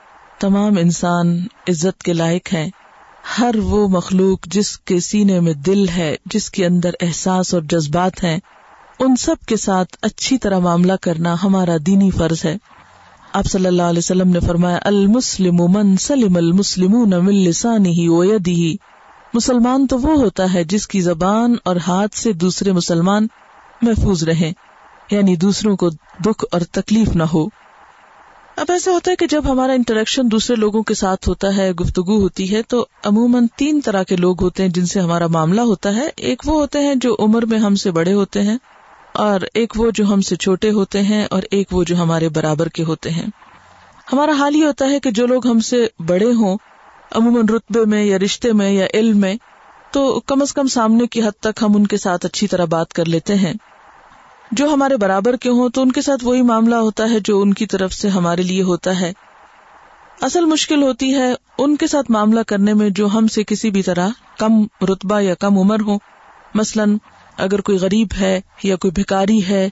[0.43, 2.71] تمام انسان عزت کے لائق ہیں۔
[3.39, 8.25] ہر وہ مخلوق جس کے سینے میں دل ہے، جس کے اندر احساس اور جذبات
[8.25, 8.39] ہیں،
[8.99, 12.57] ان سب کے ساتھ اچھی طرح معاملہ کرنا ہمارا دینی فرض ہے۔
[13.33, 18.73] آپ صلی اللہ علیہ وسلم نے فرمایا، المسلم من سلم المسلمون من لسانه ويده
[19.35, 23.27] مسلمان تو وہ ہوتا ہے جس کی زبان اور ہاتھ سے دوسرے مسلمان
[23.83, 24.53] محفوظ رہے
[25.11, 25.91] یعنی دوسروں کو
[26.25, 27.47] دکھ اور تکلیف نہ ہو۔
[28.63, 32.19] اب ایسا ہوتا ہے کہ جب ہمارا انٹریکشن دوسرے لوگوں کے ساتھ ہوتا ہے، گفتگو
[32.21, 35.95] ہوتی ہے، تو عموماً تین طرح کے لوگ ہوتے ہیں جن سے ہمارا معاملہ ہوتا
[35.95, 38.57] ہے۔ ایک وہ ہوتے ہیں جو عمر میں ہم سے بڑے ہوتے ہیں،
[39.15, 42.69] اور ایک وہ جو ہم سے چھوٹے ہوتے ہیں، اور ایک وہ جو ہمارے برابر
[42.69, 43.27] کے ہوتے ہیں۔
[44.13, 46.57] ہمارا حال یہ ہوتا ہے کہ جو لوگ ہم سے بڑے ہوں،
[47.13, 49.35] عموماً رتبے میں یا رشتے میں یا علم میں،
[49.93, 52.93] تو کم از کم سامنے کی حد تک ہم ان کے ساتھ اچھی طرح بات
[52.93, 53.53] کر لیتے ہیں۔
[54.53, 57.55] جو ہمارے برابر کے ہوں تو ان کے ساتھ وہی معاملہ ہوتا ہے جو ان
[57.55, 59.13] کی طرف سے ہمارے لیے ہوتا ہے۔
[60.21, 63.83] اصل مشکل ہوتی ہے ان کے ساتھ معاملہ کرنے میں جو ہم سے کسی بھی
[63.83, 64.53] طرح کم
[64.85, 65.99] رتبہ یا کم عمر ہو
[66.55, 66.97] مثلاً
[67.37, 69.69] اگر کوئی غریب ہے یا کوئی بھکاری ہے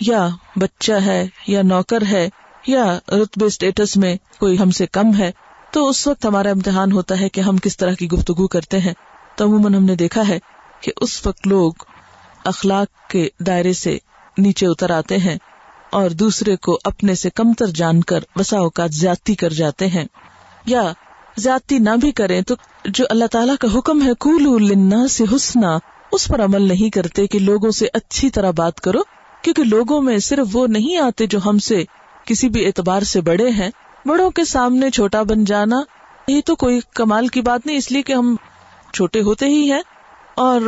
[0.00, 2.28] یا بچہ ہے یا نوکر ہے
[2.66, 5.30] یا رتبے اسٹیٹس میں کوئی ہم سے کم ہے
[5.70, 8.92] تو اس وقت ہمارا امتحان ہوتا ہے کہ ہم کس طرح کی گفتگو کرتے ہیں۔
[9.36, 10.38] تو عموماً ہم نے دیکھا ہے
[10.80, 11.72] کہ اس وقت لوگ
[12.44, 13.98] اخلاق کے دائرے سے
[14.38, 15.36] نیچے اتر آتے ہیں
[15.90, 20.04] اور دوسرے کو اپنے سے کمتر جان کر بسا اوقات زیادتی کر جاتے ہیں۔
[20.66, 20.92] یا
[21.36, 25.78] زیادتی نہ بھی کریں تو جو اللہ تعالیٰ کا حکم ہے کول سے حسنا،
[26.12, 28.98] اس پر عمل نہیں کرتے کہ لوگوں سے اچھی طرح بات کرو،
[29.42, 31.84] کیونکہ لوگوں میں صرف وہ نہیں آتے جو ہم سے
[32.24, 33.70] کسی بھی اعتبار سے بڑے ہیں۔
[34.06, 35.76] بڑوں کے سامنے چھوٹا بن جانا،
[36.28, 38.36] یہ تو کوئی کمال کی بات نہیں، اس لیے کہ ہم
[38.94, 39.82] چھوٹے ہوتے ہی ہیں
[40.36, 40.60] اور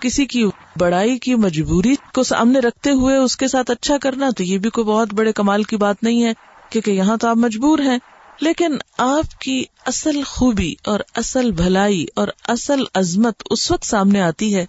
[0.00, 0.44] کسی کی
[0.78, 4.70] بڑائی کی مجبوری کو سامنے رکھتے ہوئے اس کے ساتھ اچھا کرنا تو یہ بھی
[4.70, 6.32] کوئی بہت بڑے کمال کی بات نہیں ہے،
[6.70, 7.98] کیونکہ یہاں تو آپ مجبور ہیں۔
[8.40, 14.56] لیکن آپ کی اصل خوبی اور اصل بھلائی اور اصل عظمت اس وقت سامنے آتی
[14.56, 14.66] ہے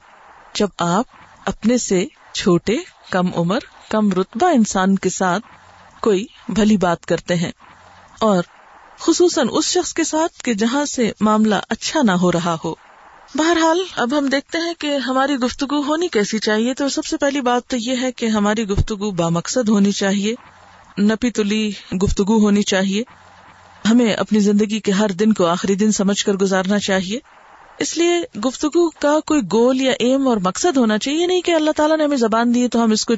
[0.55, 1.05] جب آپ
[1.45, 2.77] اپنے سے چھوٹے،
[3.09, 5.43] کم عمر، کم رتبہ انسان کے ساتھ
[6.01, 7.51] کوئی بھلی بات کرتے ہیں۔
[8.19, 8.43] اور
[8.99, 12.73] خصوصاً اس شخص کے ساتھ کہ جہاں سے معاملہ اچھا نہ ہو رہا ہو۔
[13.35, 17.41] بہرحال، اب ہم دیکھتے ہیں کہ ہماری گفتگو ہونی کیسی چاہیے تو سب سے پہلی
[17.41, 20.33] بات تو یہ ہے کہ ہماری گفتگو بامقصد ہونی چاہیے
[21.01, 21.71] نپی تلی
[22.03, 23.03] گفتگو ہونی چاہیے۔
[23.89, 27.19] ہمیں اپنی زندگی کے ہر دن کو آخری دن سمجھ کر گزارنا چاہیے۔
[27.79, 31.71] اس لیے گفتگو کا کوئی گول یا ایم اور مقصد ہونا چاہیے نہیں کہ اللہ
[31.71, 33.13] تعالیٰ نے ہمیں زبان دی تو ہم اس کو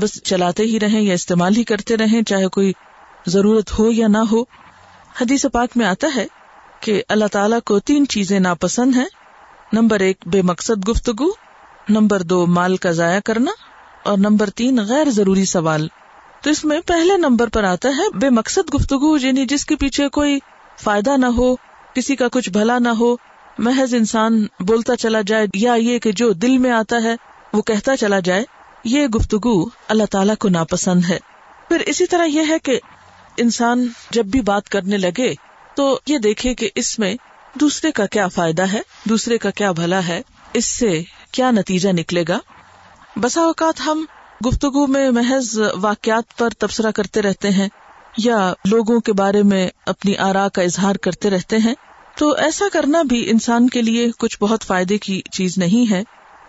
[0.00, 2.72] بس چلاتے ہی رہیں یا استعمال ہی کرتے رہیں، چاہے کوئی
[3.26, 4.42] ضرورت ہو یا نہ ہو۔
[5.20, 6.26] حدیث پاک میں آتا ہے
[6.80, 9.23] کہ اللہ تعالیٰ کو تین چیزیں ناپسند ہیں۔
[9.72, 11.28] نمبر ایک، بے مقصد گفتگو،
[11.88, 13.50] نمبر دو، مال کا ضائع کرنا،
[14.04, 15.88] اور نمبر تین، غیر ضروری سوال۔
[16.42, 20.08] تو اس میں پہلے نمبر پر آتا ہے بے مقصد گفتگو یعنی جس کے پیچھے
[20.08, 20.38] کوئی
[20.82, 21.56] فائدہ نہ ہو،
[21.94, 23.16] کسی کا کچھ بھلا نہ ہو،
[23.58, 27.16] محض انسان بولتا چلا جائے، یا یہ کہ جو دل میں آتا ہے،
[27.52, 28.44] وہ کہتا چلا جائے۔
[28.84, 31.18] یہ گفتگو اللہ تعالیٰ کو ناپسند ہے۔
[31.68, 32.80] پھر اسی طرح یہ ہے کہ
[33.36, 35.34] انسان جب بھی بات کرنے لگے،
[35.76, 37.14] تو یہ دیکھے کہ اس میں
[37.60, 40.22] دوسرے کا کیا فائدہ ہے؟ دوسرے کا کیا بھلا ہے؟
[40.54, 42.38] اس سے کیا نتیجہ نکلے گا؟
[43.16, 44.04] بسا اوقات ہم
[44.46, 47.68] گفتگو میں محض واقعات پر تبصرہ کرتے رہتے ہیں
[48.18, 51.74] یا لوگوں کے بارے میں اپنی آرا کا اظہار کرتے رہتے ہیں،
[52.18, 56.02] تو ایسا کرنا بھی انسان کے لیے کچھ بہت فائدے کی چیز نہیں ہے۔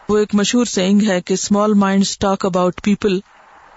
[0.10, 3.20] وہ ایک مشہور سینگ ہے کہ small mind talk about people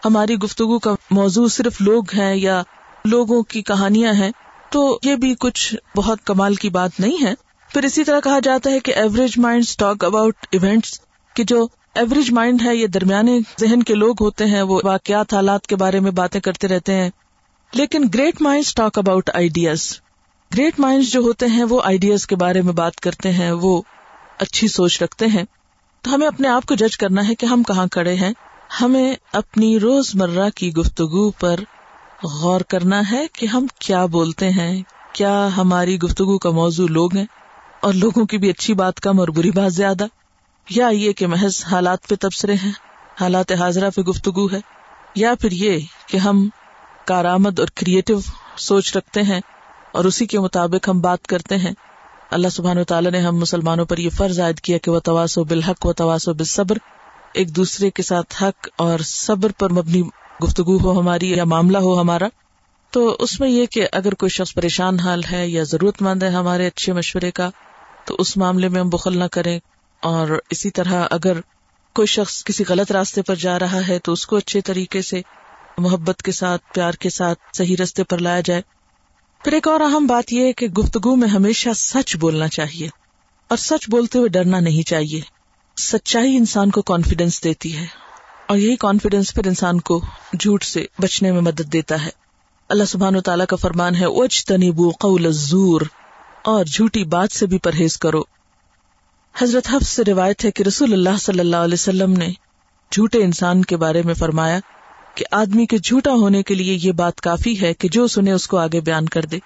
[0.04, 2.62] ہماری گفتگو کا موضوع صرف لوگ ہیں یا
[3.04, 4.30] لوگوں کی کہانیاں ہیں۔
[4.70, 7.34] تو یہ بھی کچھ بہت کمال کی بات نہیں ہے۔
[7.72, 11.00] پھر اسی طرح کہا جاتا ہے کہ average mind talk about events
[11.34, 15.66] کہ جو ایوریج مائنڈ ہے، یہ درمیانے ذہن کے لوگ ہوتے ہیں، وہ واقعات، حالات
[15.66, 17.10] کے بارے میں باتیں کرتے رہتے ہیں۔
[17.72, 20.00] لیکن great mind talk about ideas
[20.54, 23.82] great mind جو ہوتے ہیں، وہ آئیڈیاز کے بارے میں بات کرتے ہیں، وہ
[24.38, 25.44] اچھی سوچ رکھتے ہیں۔
[26.02, 28.32] تو ہمیں اپنے آپ کو جج کرنا ہے کہ ہم کہاں کھڑے ہیں۔
[28.80, 31.60] ہمیں اپنی روز مرہ کی گفتگو پر
[32.22, 37.24] غور کرنا ہے کہ ہم کیا بولتے ہیں، کیا ہماری گفتگو کا موضوع لوگ ہیں،
[37.82, 40.06] اور لوگوں کی بھی اچھی بات کم اور بری بات زیادہ۔
[40.70, 42.72] یا یہ کہ محض حالات پہ تبصرے ہیں،
[43.20, 44.60] حالات حاضرہ پہ گفتگو ہے،
[45.14, 46.48] یا پھر یہ کہ ہم
[47.04, 48.18] کارآمد اور کریٹو
[48.56, 49.40] سوچ رکھتے ہیں
[49.92, 51.72] اور اسی کے مطابق ہم بات کرتے ہیں۔
[52.30, 55.38] اللہ سبحان و تعالیٰ نے ہم مسلمانوں پر یہ فرض عائد کیا کہ وہ تواس
[55.38, 56.76] و بالحق و تواس و بالصبر،
[57.34, 60.02] ایک دوسرے کے ساتھ حق اور صبر پر مبنی
[60.44, 62.26] گفتگو ہو ہماری یا معاملہ ہو ہمارا،
[62.90, 66.28] تو اس میں یہ کہ اگر کوئی شخص پریشان حال ہے یا ضرورت مند ہے
[66.28, 67.50] ہمارے اچھے مشورے کا،
[68.04, 69.58] تو اس معاملے میں ہم بخل نہ کریں۔
[70.02, 71.40] اور اسی طرح اگر
[71.94, 75.22] کوئی شخص کسی غلط راستے پر جا رہا ہے، تو اس کو اچھے طریقے سے
[75.78, 78.62] محبت کے ساتھ، پیار کے ساتھ صحیح رستے پر لایا جائے۔
[79.44, 82.88] پھر ایک اور اہم بات یہ ہے کہ گفتگو میں ہمیشہ سچ بولنا چاہیے۔
[83.48, 85.20] اور سچ بولتے ہوئے ڈرنا نہیں چاہیے۔
[85.76, 88.07] سچائی انسان کو کانفیڈینس دیتی ہے۔
[88.48, 90.00] اور یہی کانفیڈینس پھر انسان کو
[90.40, 92.10] جھوٹ سے بچنے میں مدد دیتا ہے۔
[92.68, 95.80] اللہ سبحان و تعالیٰ کا فرمان ہے اوچ تنیبو قول زور
[96.42, 98.22] اور جھوٹی بات سے بھی پرہیز کرو۔
[99.38, 102.28] حضرت حفظ سے روایت ہے کہ رسول اللہ صلی اللہ علیہ وسلم نے
[102.92, 104.58] جھوٹے انسان کے بارے میں فرمایا
[105.14, 108.46] کہ آدمی کے جھوٹا ہونے کے لیے یہ بات کافی ہے کہ جو سنے اس
[108.46, 109.38] کو آگے بیان کر دے۔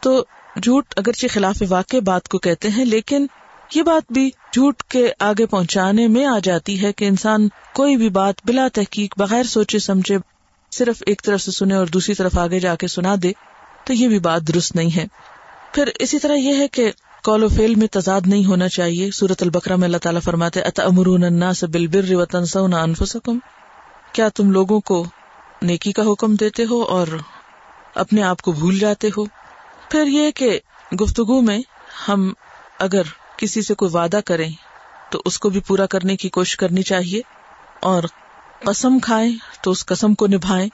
[0.00, 0.24] تو
[0.62, 3.26] جھوٹ اگرچہ خلاف واقع بات کو کہتے ہیں، لیکن
[3.74, 8.08] یہ بات بھی جھوٹ کے آگے پہنچانے میں آ جاتی ہے کہ انسان کوئی بھی
[8.08, 10.18] بات بلا تحقیق بغیر سوچے سمجھے
[10.70, 13.32] صرف ایک طرف سے سنے اور دوسری طرف آگے جا کے سنا دے،
[13.84, 15.06] تو یہ بھی بات درست نہیں ہے۔
[15.74, 16.92] پھر اسی طرح یہ ہے کہ
[17.24, 20.80] کال و فیل میں تضاد نہیں ہونا چاہیے۔ سورت البکرا میں اللہ تعالیٰ فرماتے اط
[20.80, 23.38] امرون سے انفسکم
[24.12, 25.06] کیا تم لوگوں کو
[25.62, 27.06] نیکی کا حکم دیتے ہو اور
[27.94, 29.24] اپنے آپ کو بھول جاتے ہو؟
[29.90, 30.58] پھر یہ کہ
[31.02, 31.58] گفتگو میں
[32.08, 32.32] ہم
[32.78, 33.02] اگر
[33.42, 34.50] کسی سے کوئی وعدہ کریں
[35.10, 37.20] تو اس کو بھی پورا کرنے کی کوشش کرنی چاہیے
[37.82, 38.02] اور
[38.64, 40.68] قسم کھائیں تو اس قسم کو نبھائیں۔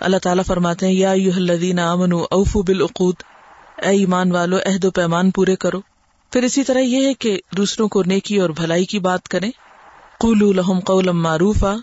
[0.00, 3.14] اللہ تعالیٰ فرماتے ہیں، یا یو الذین آمنوا اوفو بالعقود۔
[3.82, 5.80] اے ایمان والو، عہد و پیمان پورے کرو۔
[6.32, 9.50] پھر اسی طرح یہ ہے کہ دوسروں کو نیکی اور بھلائی کی بات کریں۔
[10.20, 11.74] قولوا لهم قولا معروفا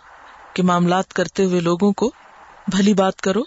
[0.54, 2.12] کے معاملات کرتے ہوئے لوگوں کو
[2.67, 3.41] بھلی بات کرو۔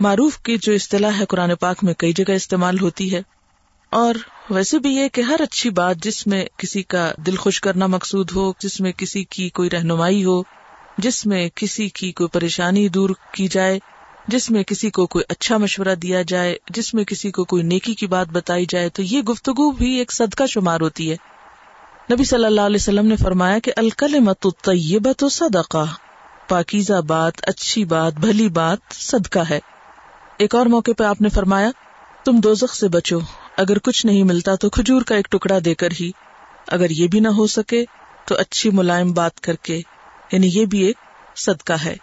[0.00, 3.35] معروف کی جو اصطلاح ہے قرآن پاک میں کئی جگہ استعمال ہوتی ہے۔
[3.90, 4.14] اور
[4.50, 8.30] ویسے بھی یہ کہ ہر اچھی بات جس میں کسی کا دل خوش کرنا مقصود
[8.34, 10.42] ہو، جس میں کسی کی کوئی رہنمائی ہو،
[10.98, 13.78] جس میں کسی کی کوئی پریشانی دور کی جائے،
[14.28, 17.94] جس میں کسی کو کوئی اچھا مشورہ دیا جائے، جس میں کسی کو کوئی نیکی
[17.94, 21.16] کی بات بتائی جائے، تو یہ گفتگو بھی ایک صدقہ شمار ہوتی ہے۔
[22.12, 24.46] نبی صلی اللہ علیہ وسلم نے فرمایا کہ الکل مت
[25.32, 25.86] صدقہ،
[26.48, 29.60] پاکیزہ بات، اچھی بات، بھلی بات صدقہ ہے۔
[30.38, 31.70] ایک اور موقع پہ آپ نے فرمایا،
[32.24, 33.18] تم دوزخ سے بچو۔
[33.56, 36.10] اگر کچھ نہیں ملتا تو کھجور کا ایک ٹکڑا دے کر ہی
[36.68, 37.84] اگر یہ بھی نہ ہو سکے
[38.26, 39.80] تو اچھی ملائم بات کر کے
[40.32, 40.96] یعنی یہ بھی ایک
[41.36, 41.96] صدقہ ہے۔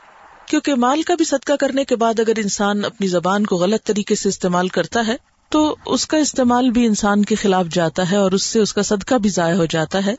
[0.45, 4.15] کیونکہ مال کا بھی صدقہ کرنے کے بعد اگر انسان اپنی زبان کو غلط طریقے
[4.15, 5.15] سے استعمال کرتا ہے،
[5.49, 8.81] تو اس کا استعمال بھی انسان کے خلاف جاتا ہے اور اس سے اس کا
[8.81, 10.15] صدقہ بھی ضائع ہو جاتا ہے۔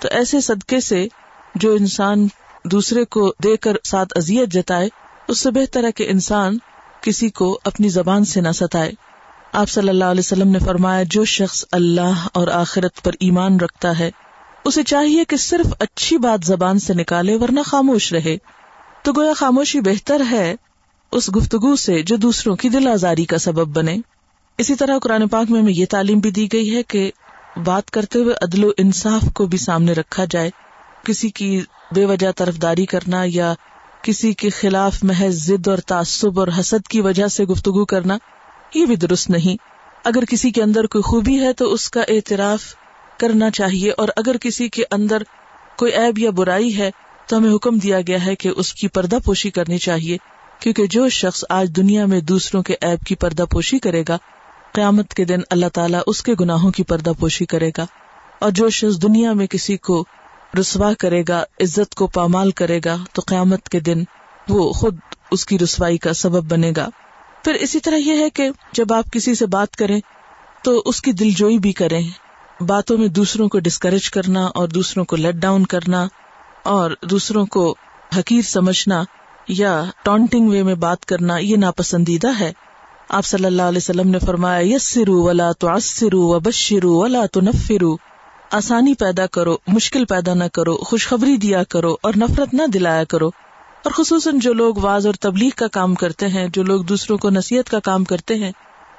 [0.00, 1.06] تو ایسے صدقے سے
[1.54, 2.28] جو انسان
[2.64, 4.88] دوسرے کو دے کر ساتھ ازیت جتائے،
[5.28, 6.58] اس سے بہتر ہے کہ انسان
[7.00, 8.92] کسی کو اپنی زبان سے نہ ستائے۔
[9.54, 13.98] آپ صلی اللہ علیہ وسلم نے فرمایا، جو شخص اللہ اور آخرت پر ایمان رکھتا
[13.98, 14.10] ہے،
[14.64, 18.36] اسے چاہیے کہ صرف اچھی بات زبان سے نکالے ورنہ خاموش رہے۔
[19.02, 20.54] تو گویا خاموشی بہتر ہے
[21.12, 23.96] اس گفتگو سے جو دوسروں کی دل آزاری کا سبب بنے۔
[24.58, 27.10] اسی طرح قرآن پاک میں یہ تعلیم بھی دی گئی ہے کہ
[27.64, 30.50] بات کرتے ہوئے عدل و انصاف کو بھی سامنے رکھا جائے۔
[31.04, 31.60] کسی کی
[31.94, 33.54] بے وجہ طرف داری کرنا یا
[34.02, 38.18] کسی کے خلاف محض ضد اور تعصب اور حسد کی وجہ سے گفتگو کرنا
[38.74, 39.62] یہ بھی درست نہیں۔
[40.04, 42.74] اگر کسی کے اندر کوئی خوبی ہے تو اس کا اعتراف
[43.18, 45.22] کرنا چاہیے، اور اگر کسی کے اندر
[45.78, 46.90] کوئی ایب یا برائی ہے
[47.26, 50.16] تو ہمیں حکم دیا گیا ہے کہ اس کی پردہ پوشی کرنی چاہیے،
[50.60, 54.18] کیونکہ جو شخص آج دنیا میں دوسروں کے ایب کی پردہ پوشی کرے گا،
[54.72, 57.86] قیامت کے دن اللہ تعالیٰ اس کے گناہوں کی پردہ پوشی کرے گا۔
[58.38, 60.04] اور جو شخص دنیا میں کسی کو
[60.60, 64.02] رسوا کرے گا، عزت کو پامال کرے گا، تو قیامت کے دن
[64.48, 64.96] وہ خود
[65.30, 66.88] اس کی رسوائی کا سبب بنے گا۔
[67.44, 70.00] پھر اسی طرح یہ ہے کہ جب آپ کسی سے بات کریں
[70.64, 72.02] تو اس کی دل جوئی بھی کریں۔
[72.62, 76.06] باتوں میں دوسروں کو ڈسکریج کرنا اور دوسروں کو لیٹ ڈاؤن کرنا
[76.64, 77.74] اور دوسروں کو
[78.18, 79.04] حقیر سمجھنا
[79.48, 82.52] یا ٹونٹنگ وے میں بات کرنا یہ ناپسندیدہ ہے۔
[83.08, 87.26] آپ صلی اللہ علیہ وسلم نے فرمایا یس سرو ولا تو اسرو و بشرو ولا
[87.32, 87.96] تو نفرو
[88.50, 93.30] آسانی پیدا کرو، مشکل پیدا نہ کرو، خوشخبری دیا کرو اور نفرت نہ دلایا کرو۔
[93.84, 97.30] اور خصوصاً جو لوگ واز اور تبلیغ کا کام کرتے ہیں، جو لوگ دوسروں کو
[97.30, 98.52] نصیحت کا کام کرتے ہیں،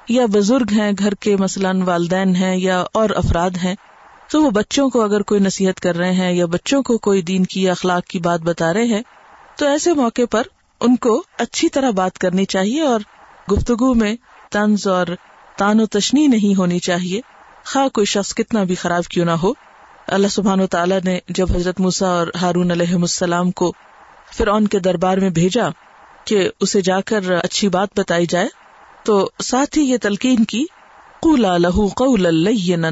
[0.08, 3.74] یا بزرگ ہیں، گھر کے مثلاً والدین ہیں، یا اور افراد ہیں،
[4.30, 7.44] تو وہ بچوں کو اگر کوئی نصیحت کر رہے ہیں، یا بچوں کو کوئی دین
[7.44, 9.02] کی اخلاق کی بات بتا رہے ہیں،
[9.58, 10.42] تو ایسے موقع پر
[10.80, 13.00] ان کو اچھی طرح بات کرنی چاہیے اور
[13.52, 14.16] گفتگو میں
[14.52, 15.06] طنز اور
[15.58, 17.20] تان و تشنی نہیں ہونی چاہیے۔
[17.64, 19.52] خواہ کوئی شخص کتنا بھی خراب کیوں نہ ہو۔
[20.08, 23.72] اللہ سبحان و تعالیٰ نے جب حضرت موسا اور ہارون علیہ السلام کو
[24.36, 25.68] فرعون کے دربار میں بھیجا
[26.24, 28.48] کہ اسے جا کر اچھی بات بتائی جائے،
[29.04, 30.64] تو ساتھ ہی یہ تلقین کی،
[31.22, 32.90] قولا لہو قولا لینا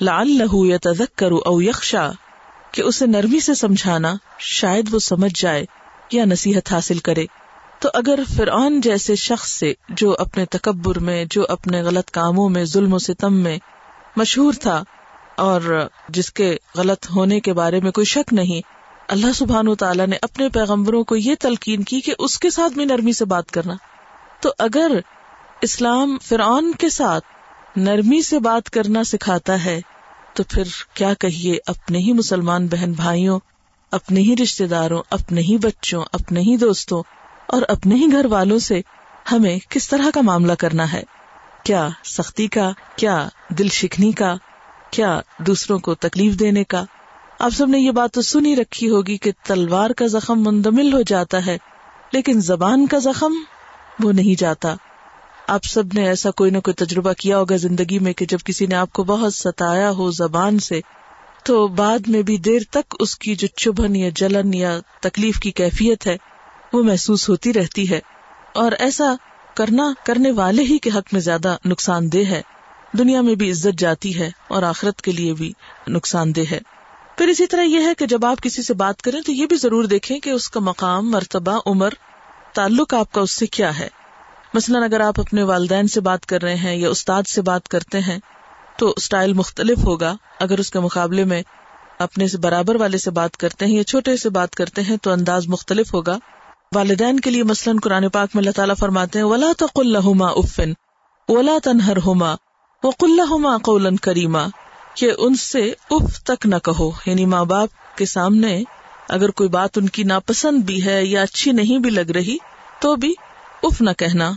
[0.00, 2.10] لعلہ یتذکر او یخشا،
[2.72, 5.64] کہ اسے نرمی سے سمجھانا شاید وہ سمجھ جائے
[6.12, 7.24] یا نصیحت حاصل کرے۔
[7.78, 12.64] تو اگر فرعون جیسے شخص سے، جو اپنے تکبر میں، جو اپنے غلط کاموں میں،
[12.64, 13.58] ظلم و ستم میں
[14.16, 14.82] مشہور تھا،
[15.36, 18.77] اور جس کے غلط ہونے کے بارے میں کوئی شک نہیں
[19.08, 22.84] اللہ سبحان تعالیٰ نے اپنے پیغمبروں کو یہ تلقین کی کہ اس کے ساتھ بھی
[22.84, 23.74] نرمی سے بات کرنا۔
[24.40, 24.90] تو اگر
[25.62, 27.24] اسلام فرعون کے ساتھ
[27.76, 29.80] نرمی سے بات کرنا سکھاتا ہے،
[30.34, 30.62] تو پھر
[30.94, 33.40] کیا کہیے اپنے ہی مسلمان بہن بھائیوں،
[33.90, 37.02] اپنے ہی رشتے داروں، اپنے ہی بچوں، اپنے ہی دوستوں
[37.46, 38.80] اور اپنے ہی گھر والوں سے
[39.32, 41.02] ہمیں کس طرح کا معاملہ کرنا ہے؟
[41.62, 44.34] کیا سختی کا؟ کیا دل شکنی کا؟
[44.90, 46.84] کیا دوسروں کو تکلیف دینے کا؟
[47.38, 51.02] آپ سب نے یہ بات تو سنی رکھی ہوگی کہ تلوار کا زخم مندمل ہو
[51.02, 51.58] جاتا ہے،
[52.12, 53.34] لیکن زبان کا زخم
[54.02, 54.74] وہ نہیں جاتا۔
[55.48, 58.66] آپ سب نے ایسا کوئی نہ کوئی تجربہ کیا ہوگا زندگی میں کہ جب کسی
[58.66, 60.80] نے آپ کو بہت ستایا ہو زبان سے،
[61.44, 65.50] تو بعد میں بھی دیر تک اس کی جو چبھن یا جلن یا تکلیف کی
[65.50, 66.16] کیفیت ہے،
[66.72, 68.00] وہ محسوس ہوتی رہتی ہے۔
[68.54, 69.14] اور ایسا
[69.54, 72.42] کرنا کرنے والے ہی کے حق میں زیادہ نقصان دہ ہے۔
[72.98, 75.52] دنیا میں بھی عزت جاتی ہے اور آخرت کے لیے بھی
[75.88, 76.77] نقصان دہ ہے۔
[77.18, 79.56] پھر اسی طرح یہ ہے کہ جب آپ کسی سے بات کریں تو یہ بھی
[79.56, 81.90] ضرور دیکھیں کہ اس کا مقام، مرتبہ، عمر،
[82.54, 83.88] تعلق آپ کا اس سے کیا ہے۔
[84.54, 88.00] مثلاً اگر آپ اپنے والدین سے بات کر رہے ہیں یا استاد سے بات کرتے
[88.00, 88.18] ہیں
[88.78, 91.42] تو اسٹائل مختلف ہوگا۔ اگر اس کے مقابلے میں
[91.98, 95.10] اپنے سے برابر والے سے بات کرتے ہیں یا چھوٹے سے بات کرتے ہیں تو
[95.10, 96.18] انداز مختلف ہوگا۔
[96.74, 99.66] والدین کے لیے مثلاً قرآن پاک میں اللہ تعالیٰ فرماتے ہیں، ولا تو
[100.24, 100.72] افن
[101.28, 102.34] ولا تنہر ہوما
[102.82, 104.46] وہ قلما قولن کریما
[104.98, 108.62] کہ ان سے اف تک نہ کہو۔ یعنی ماں باپ کے سامنے
[109.08, 112.36] اگر کوئی بات ان کی ناپسند بھی ہے یا اچھی نہیں بھی لگ رہی،
[112.80, 113.14] تو بھی
[113.62, 114.32] اف نہ کہنا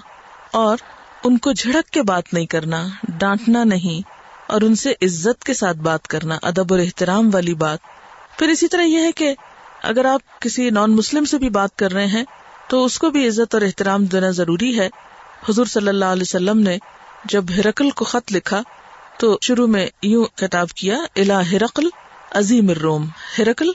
[0.52, 0.78] اور
[1.24, 4.08] ان کو جھڑک کے بات نہیں کرنا، ڈانٹنا نہیں
[4.48, 7.80] اور ان سے عزت کے ساتھ بات کرنا، ادب اور احترام والی بات۔
[8.40, 9.36] پھر اسی طرح یہ ہے کہ
[9.84, 12.24] اگر آپ کسی نان مسلم سے بھی بات کر رہے ہیں،
[12.68, 14.90] تو اس کو بھی عزت اور احترام دینا ضروری ہے۔
[15.50, 16.78] حضور صلی اللہ علیہ وسلم نے
[17.26, 18.64] جب ہرکل کو خط لکھا
[19.20, 21.84] تو شروع میں یوں خطاب کیا الا ہرقل،
[22.32, 23.06] عظیم الروم.
[23.38, 23.70] ہرقل،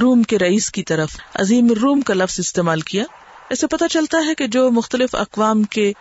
[0.00, 1.10] روم کے رئیس کی طرف.
[1.34, 3.04] عظیم الروم کا لفظ استعمال کیا۔
[3.50, 5.92] ایسے پتا چلتا ہے کہ جو مختلف اقوام کے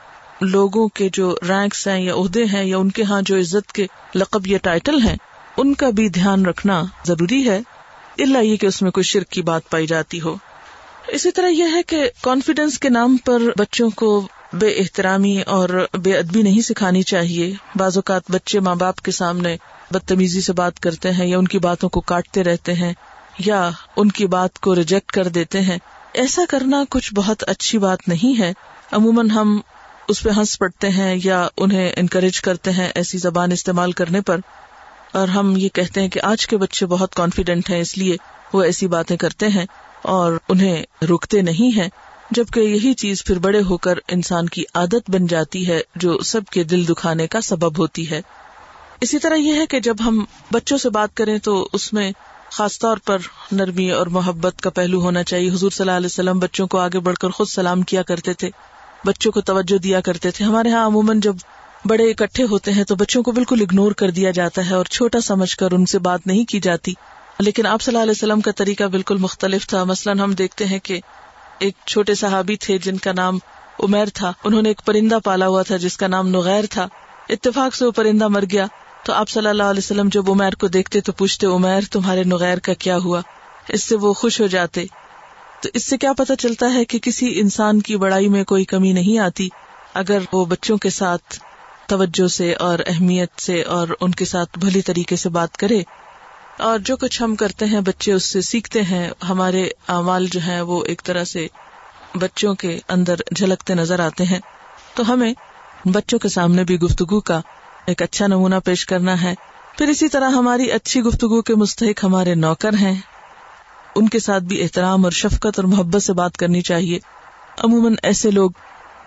[0.41, 3.87] لوگوں کے جو رینکس ہیں یا عہدے ہیں یا ان کے ہاں جو عزت کے
[4.15, 5.15] لقب یا ٹائٹل ہیں،
[5.57, 7.61] ان کا بھی دھیان رکھنا ضروری ہے۔
[8.19, 10.35] اللہ یہ کہ اس میں کوئی شرک کی بات پائی جاتی ہو۔
[11.07, 16.17] اسی طرح یہ ہے کہ کانفیڈینس کے نام پر بچوں کو بے احترامی اور بے
[16.17, 19.57] ادبی نہیں سکھانی چاہیے۔ بعض اوقات بچے ماں باپ کے سامنے
[19.91, 22.93] بدتمیزی سے بات کرتے ہیں یا ان کی باتوں کو کاٹتے رہتے ہیں
[23.39, 25.77] یا ان کی بات کو ریجیکٹ کر دیتے ہیں۔
[26.13, 28.53] ایسا کرنا کچھ بہت اچھی بات نہیں ہے۔
[28.91, 29.61] عموماً ہم
[30.07, 34.37] اس پہ ہنس پڑتے ہیں یا انہیں انکریج کرتے ہیں ایسی زبان استعمال کرنے پر۔
[35.13, 38.17] اور ہم یہ کہتے ہیں کہ آج کے بچے بہت کانفیڈینٹ ہیں، اس لیے
[38.53, 39.65] وہ ایسی باتیں کرتے ہیں
[40.01, 41.89] اور انہیں روکتے نہیں ہیں۔
[42.31, 46.41] جبکہ یہی چیز پھر بڑے ہو کر انسان کی عادت بن جاتی ہے جو سب
[46.45, 48.21] کے دل دکھانے کا سبب ہوتی ہے۔
[49.01, 52.11] اسی طرح یہ ہے کہ جب ہم بچوں سے بات کریں تو اس میں
[52.51, 53.17] خاص طور پر
[53.51, 56.99] نرمی اور محبت کا پہلو ہونا چاہیے۔ حضور صلی اللہ علیہ وسلم بچوں کو آگے
[56.99, 58.49] بڑھ کر خود سلام کیا کرتے تھے۔
[59.05, 61.35] بچوں کو توجہ دیا کرتے تھے۔ ہمارے یہاں عموماً جب
[61.85, 65.19] بڑے اکٹھے ہوتے ہیں تو بچوں کو بالکل اگنور کر دیا جاتا ہے اور چھوٹا
[65.19, 66.93] سمجھ کر ان سے بات نہیں کی جاتی۔
[67.39, 70.79] لیکن آپ صلی اللہ علیہ وسلم کا طریقہ بالکل مختلف تھا۔ مثلاً ہم دیکھتے ہیں
[70.79, 70.99] کہ
[71.61, 73.37] ایک چھوٹے صحابی تھے جن کا نام
[73.79, 76.87] عمیر تھا۔ انہوں نے ایک پرندہ پالا ہوا تھا جس کا نام نغیر تھا۔
[77.29, 78.65] اتفاق سے وہ پرندہ مر گیا۔
[79.03, 82.57] تو آپ صلی اللہ علیہ وسلم جب عمیر کو دیکھتے تو پوچھتے، عمیر، تمہارے نغیر
[82.57, 83.21] کا کیا ہوا؟
[83.69, 84.85] اس سے وہ خوش ہو جاتے۔
[85.63, 88.93] تو اس سے کیا پتا چلتا ہے کہ کسی انسان کی بڑائی میں کوئی کمی
[88.93, 89.49] نہیں آتی۔
[89.93, 91.39] اگر وہ بچوں کے ساتھ
[91.87, 95.81] توجہ سے اور اہمیت سے اور ان کے ساتھ بھلی طریقے سے بات کرے
[96.61, 100.61] اور جو کچھ ہم کرتے ہیں، بچے اس سے سیکھتے ہیں۔ ہمارے اعمال جو ہیں،
[100.61, 101.47] وہ ایک طرح سے
[102.15, 104.39] بچوں کے اندر جھلکتے نظر آتے ہیں۔
[104.93, 105.33] تو ہمیں
[105.85, 107.41] بچوں کے سامنے بھی گفتگو کا
[107.85, 109.35] ایک اچھا نمونہ پیش کرنا ہے۔
[109.77, 113.01] پھر اسی طرح ہماری اچھی گفتگو کے مستحق ہمارے نوکر ہیں۔
[113.95, 116.99] ان کے ساتھ بھی احترام اور شفقت اور محبت سے بات کرنی چاہیے۔
[117.57, 118.51] عموماً ایسے لوگ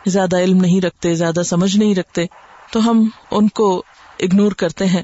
[0.06, 2.24] زیادہ علم نہیں رکھتے، زیادہ سمجھ نہیں رکھتے۔
[2.72, 3.82] تو ہم ان کو
[4.20, 5.02] اگنور کرتے ہیں۔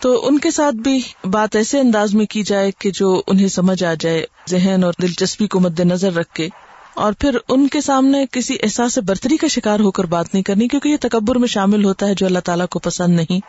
[0.00, 3.84] تو ان کے ساتھ بھی بات ایسے انداز میں کی جائے کہ جو انہیں سمجھ
[3.84, 6.48] آ جائے، ذہن اور دلچسپی کو مد نظر رکھ کے۔
[6.94, 10.68] اور پھر ان کے سامنے کسی احساس برتری کا شکار ہو کر بات نہیں کرنی،
[10.68, 13.40] کیونکہ یہ تکبر میں شامل ہوتا ہے جو اللہ تعالیٰ کو پسند نہیں۔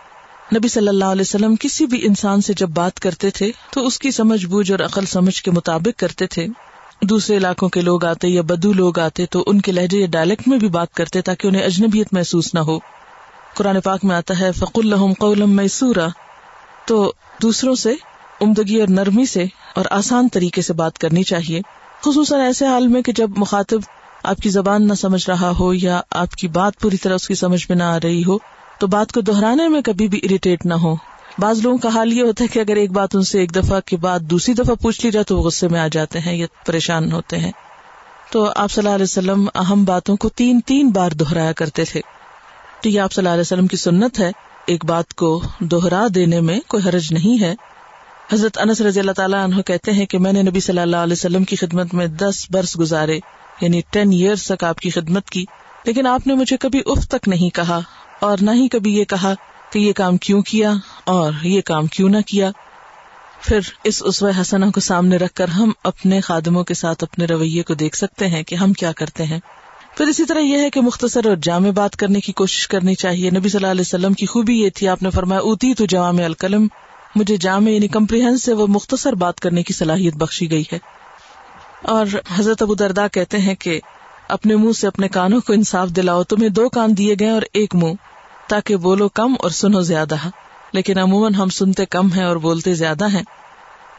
[0.55, 3.99] نبی صلی اللہ علیہ وسلم کسی بھی انسان سے جب بات کرتے تھے، تو اس
[3.99, 6.47] کی سمجھ بوجھ اور عقل سمجھ کے مطابق کرتے تھے۔
[7.01, 10.47] دوسرے علاقوں کے لوگ آتے یا بدو لوگ آتے، تو ان کے لہجے یا ڈائلیکٹ
[10.47, 12.79] میں بھی بات کرتے تاکہ انہیں اجنبیت محسوس نہ ہو۔
[13.55, 16.07] قرآن پاک میں آتا ہے فق الحم قولم میسورا
[16.85, 17.93] تو دوسروں سے،
[18.41, 19.45] عمدگی اور نرمی سے
[19.75, 21.61] اور آسان طریقے سے بات کرنی چاہیے۔
[22.01, 23.79] خصوصاً ایسے حال میں کہ جب مخاطب
[24.23, 27.35] آپ کی زبان نہ سمجھ رہا ہو یا آپ کی بات پوری طرح اس کی
[27.35, 28.37] سمجھ میں نہ آ رہی ہو،
[28.79, 30.95] تو بات کو دہرانے میں کبھی بھی اریٹیٹ نہ ہو۔
[31.39, 33.79] بعض لوگوں کا حال یہ ہوتا ہے کہ اگر ایک بات ان سے ایک دفعہ
[33.85, 36.47] کے بعد دوسری دفعہ پوچھ لی جائے تو وہ غصے میں آ جاتے ہیں یا
[36.65, 37.51] پریشان ہوتے ہیں۔
[38.31, 42.01] تو آپ صلی اللہ علیہ وسلم اہم باتوں کو تین تین بار دہرایا کرتے تھے۔
[42.81, 44.31] تو یہ آپ صلی اللہ علیہ وسلم کی سنت ہے۔
[44.67, 47.55] ایک بات کو دوہرا دینے میں کوئی حرج نہیں ہے۔
[48.33, 51.13] حضرت انس رضی اللہ تعالیٰ عنہ کہتے ہیں کہ میں نے نبی صلی اللہ علیہ
[51.13, 53.19] وسلم کی خدمت میں دس برس گزارے
[53.61, 55.45] یعنی ٹین ایئرس تک آپ کی خدمت کی،
[55.83, 57.79] لیکن آپ نے مجھے کبھی اف تک نہیں کہا
[58.19, 59.33] اور نہ ہی کبھی یہ کہا
[59.71, 60.73] کہ یہ کام کیوں کیا
[61.03, 62.51] اور یہ کام کیوں نہ کیا۔
[63.41, 67.63] پھر اس اسوہ حسنہ کو سامنے رکھ کر ہم اپنے خادموں کے ساتھ اپنے رویے
[67.63, 69.39] کو دیکھ سکتے ہیں کہ ہم کیا کرتے ہیں۔
[69.97, 73.29] پھر اسی طرح یہ ہے کہ مختصر اور جامع بات کرنے کی کوشش کرنی چاہیے۔
[73.29, 76.23] نبی صلی اللہ علیہ وسلم کی خوبی یہ تھی، آپ نے فرمایا اوتی تو جامع
[76.23, 76.67] القلم
[77.15, 80.79] مجھے جامع یعنی کمپریہنس سے وہ مختصر بات کرنے کی صلاحیت بخشی گئی ہے۔
[81.81, 82.05] اور
[82.37, 83.79] حضرت ابو دردا کہتے ہیں کہ
[84.29, 87.75] اپنے منہ سے اپنے کانوں کو انصاف دلاؤ، تمہیں دو کان دیے گئے اور ایک
[87.75, 87.93] منہ،
[88.49, 90.15] تاکہ بولو کم اور سنو زیادہ۔
[90.71, 93.23] لیکن عموماً ہم سنتے کم ہیں اور بولتے زیادہ ہیں۔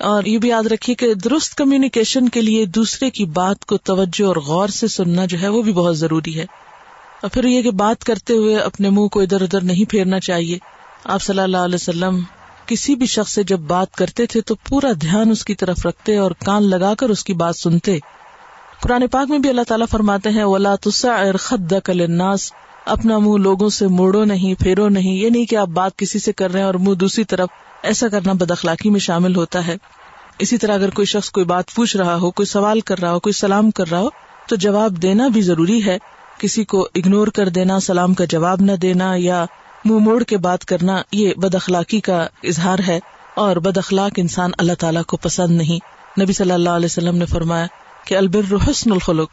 [0.00, 4.26] اور یہ بھی یاد رکھیے کہ درست کمیونیکیشن کے لیے دوسرے کی بات کو توجہ
[4.26, 6.44] اور غور سے سننا جو ہے وہ بھی بہت ضروری ہے۔
[7.22, 10.58] اور پھر یہ کہ بات کرتے ہوئے اپنے منہ کو ادھر ادھر نہیں پھیرنا چاہیے۔
[11.04, 12.20] آپ صلی اللہ علیہ وسلم
[12.66, 16.16] کسی بھی شخص سے جب بات کرتے تھے تو پورا دھیان اس کی طرف رکھتے
[16.16, 17.98] اور کان لگا کر اس کی بات سنتے۔
[18.82, 20.74] قرآن پاک میں بھی اللہ تعالیٰ فرماتے ہیں، ولا
[21.40, 22.52] خد الناس
[22.84, 26.32] اپنا منہ لوگوں سے موڑو نہیں، پھیرو نہیں۔ یہ نہیں کہ آپ بات کسی سے
[26.32, 27.48] کر رہے ہیں اور منہ دوسری طرف
[27.82, 29.76] ایسا کرنا بد اخلاقی میں شامل ہوتا ہے۔
[30.38, 33.20] اسی طرح اگر کوئی شخص کوئی بات پوچھ رہا ہو، کوئی سوال کر رہا ہو،
[33.20, 34.08] کوئی سلام کر رہا ہو،
[34.48, 35.98] تو جواب دینا بھی ضروری ہے۔
[36.38, 39.44] کسی کو اگنور کر دینا، سلام کا جواب نہ دینا یا
[39.84, 43.00] منہ موڑ کے بات کرنا، یہ بد اخلاقی کا اظہار ہے۔
[43.34, 47.26] اور بد اخلاق انسان اللہ تعالیٰ کو پسند نہیں۔ نبی صلی اللہ علیہ وسلم نے
[47.26, 47.66] فرمایا
[48.06, 49.30] کہ البر حسن الخلق،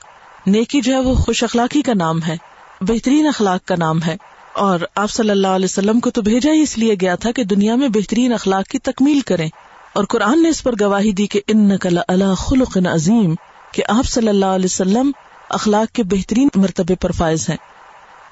[0.48, 2.36] نیکی جو ہے وہ خوش اخلاقی کا نام ہے،
[2.82, 4.16] بہترین اخلاق کا نام ہے۔
[4.54, 7.44] اور آپ صلی اللہ علیہ وسلم کو تو بھیجا ہی اس لیے گیا تھا کہ
[7.44, 9.50] دنیا میں بہترین اخلاق کی تکمیل کریں۔
[9.94, 13.36] اور قرآن نے اس پر گواہی دی کہ ان نقل اللہ خلق عظیم،
[13.72, 15.12] کہ آپ صلی اللہ علیہ وسلم
[15.50, 17.58] اخلاق کے بہترین مرتبے پر فائز ہیں۔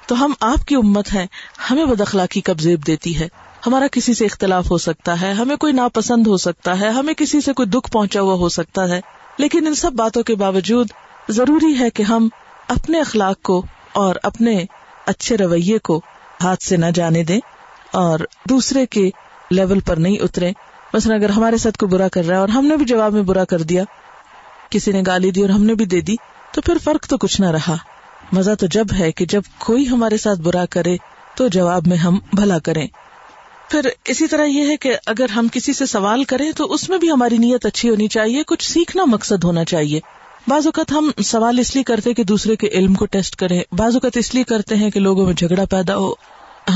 [0.06, 1.26] تو ہم آپ کی امت ہیں،
[1.70, 3.28] ہمیں بد اخلاقی کب زیب دیتی ہے؟
[3.66, 7.40] ہمارا کسی سے اختلاف ہو سکتا ہے، ہمیں کوئی ناپسند ہو سکتا ہے، ہمیں کسی
[7.40, 9.00] سے کوئی دکھ پہنچا ہوا ہو سکتا ہے۔
[9.38, 10.88] لیکن ان سب باتوں کے باوجود
[11.28, 12.28] ضروری ہے کہ ہم
[12.68, 14.64] اپنے اخلاق کو اور اپنے
[15.06, 16.00] اچھے رویے کو
[16.42, 17.40] ہاتھ سے نہ جانے دیں
[17.92, 19.10] اور دوسرے کے
[19.50, 20.52] لیول پر نہیں اترے
[20.94, 23.22] مثلا اگر ہمارے ساتھ کوئی برا کر رہا ہے اور ہم نے بھی جواب میں
[23.22, 23.84] برا کر دیا،
[24.70, 26.16] کسی نے گالی دی اور ہم نے بھی دے دی،
[26.52, 27.76] تو پھر فرق تو کچھ نہ رہا۔
[28.32, 30.96] مزہ تو جب ہے کہ جب کوئی ہمارے ساتھ برا کرے،
[31.34, 32.86] تو جواب میں ہم بھلا کریں۔
[33.68, 36.98] پھر اسی طرح یہ ہے کہ اگر ہم کسی سے سوال کریں، تو اس میں
[36.98, 40.00] بھی ہماری نیت اچھی ہونی چاہیے، کچھ سیکھنا مقصد ہونا چاہیے۔
[40.48, 43.94] بعض اوقات ہم سوال اس لیے کرتے کہ دوسرے کے علم کو ٹیسٹ کریں۔ بعض
[43.94, 46.12] اوقات اس لیے کرتے ہیں کہ لوگوں میں جھگڑا پیدا ہو۔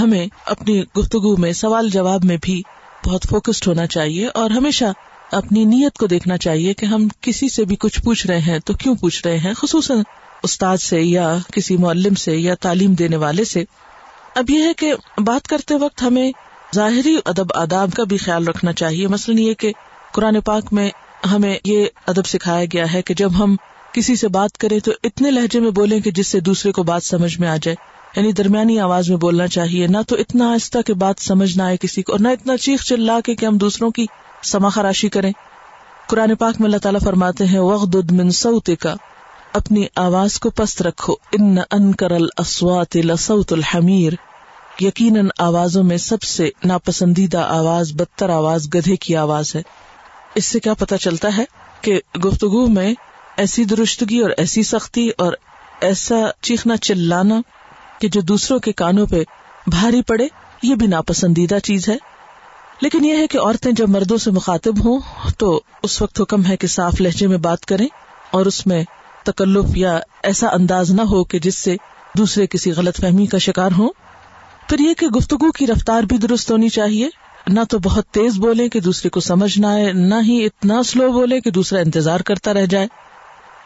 [0.00, 2.62] ہمیں اپنی گفتگو میں، سوال جواب میں بھی
[3.06, 4.84] بہت فوکسڈ ہونا چاہیے اور ہمیشہ
[5.32, 8.74] اپنی نیت کو دیکھنا چاہیے کہ ہم کسی سے بھی کچھ پوچھ رہے ہیں تو
[8.74, 9.98] کیوں پوچھ رہے ہیں؟ خصوصاً
[10.42, 13.64] استاد سے یا کسی معلم سے یا تعلیم دینے والے سے۔
[14.34, 16.32] اب یہ ہے کہ بات کرتے وقت ہمیں
[16.74, 19.72] ظاہری ادب آداب کا بھی خیال رکھنا چاہیے۔ مثلاً یہ کہ
[20.12, 20.90] قرآن پاک میں
[21.26, 23.56] ہمیں یہ ادب سکھایا گیا ہے کہ جب ہم
[23.92, 27.02] کسی سے بات کریں تو اتنے لہجے میں بولیں کہ جس سے دوسرے کو بات
[27.04, 27.74] سمجھ میں آ جائے۔
[28.16, 31.76] یعنی درمیانی آواز میں بولنا چاہیے، نہ تو اتنا آہستہ کہ بات سمجھ نہ آئے
[31.76, 34.06] کسی کو، اور نہ اتنا چیخ چلا کے کہ ہم دوسروں کی
[34.42, 35.32] سما خراشی کریں۔
[36.08, 38.28] قرآن پاک میں اللہ تعالیٰ فرماتے ہیں وغد من
[38.80, 38.94] کا
[39.52, 44.12] اپنی آواز کو پست رکھو۔ ان ان کرل اسوات لسوت الحمیر
[44.80, 49.62] یقیناً آوازوں میں سب سے ناپسندیدہ آواز، بدتر آواز، گدھے کی آواز ہے۔
[50.36, 51.44] اس سے کیا پتا چلتا ہے
[51.80, 52.94] کہ گفتگو میں
[53.36, 55.32] ایسی درستگی اور ایسی سختی اور
[55.80, 57.40] ایسا چیخنا چلانا
[58.00, 59.22] کہ جو دوسروں کے کانوں پہ
[59.66, 60.26] بھاری پڑے،
[60.62, 61.96] یہ بھی ناپسندیدہ چیز ہے۔
[62.80, 65.00] لیکن یہ ہے کہ عورتیں جب مردوں سے مخاطب ہوں
[65.38, 67.86] تو اس وقت حکم ہے کہ صاف لہجے میں بات کریں
[68.30, 68.84] اور اس میں
[69.24, 71.76] تکلف یا ایسا انداز نہ ہو کہ جس سے
[72.18, 73.90] دوسرے کسی غلط فہمی کا شکار ہوں۔
[74.68, 77.08] پھر یہ کہ گفتگو کی رفتار بھی درست ہونی چاہیے۔
[77.46, 81.12] نہ تو بہت تیز بولے کہ دوسرے کو سمجھ نہ آئے، نہ ہی اتنا سلو
[81.12, 82.86] بولے کہ دوسرا انتظار کرتا رہ جائے۔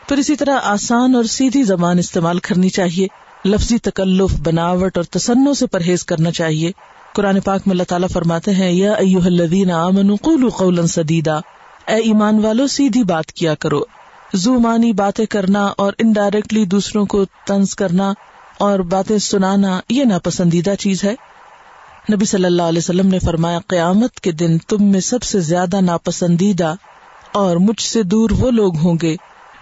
[0.09, 3.07] پھر اسی طرح آسان اور سیدھی زبان استعمال کرنی چاہیے،
[3.45, 6.72] لفظی تکلف، بناوٹ اور تسنوں سے پرہیز کرنا چاہیے۔
[7.12, 8.95] قرآن پاک میں اللہ تعالیٰ فرماتے ہیں، یا
[10.87, 11.39] سدیدا۔
[11.89, 13.81] اے ایمان والو، سیدھی بات کیا کرو۔
[14.35, 18.12] زو مانی باتیں کرنا اور انڈائریکٹلی دوسروں کو تنز کرنا
[18.59, 21.14] اور باتیں سنانا، یہ ناپسندیدہ چیز ہے۔
[22.11, 25.81] نبی صلی اللہ علیہ وسلم نے فرمایا، قیامت کے دن تم میں سب سے زیادہ
[25.81, 26.75] ناپسندیدہ
[27.33, 29.17] اور مجھ سے دور وہ لوگ ہوں گے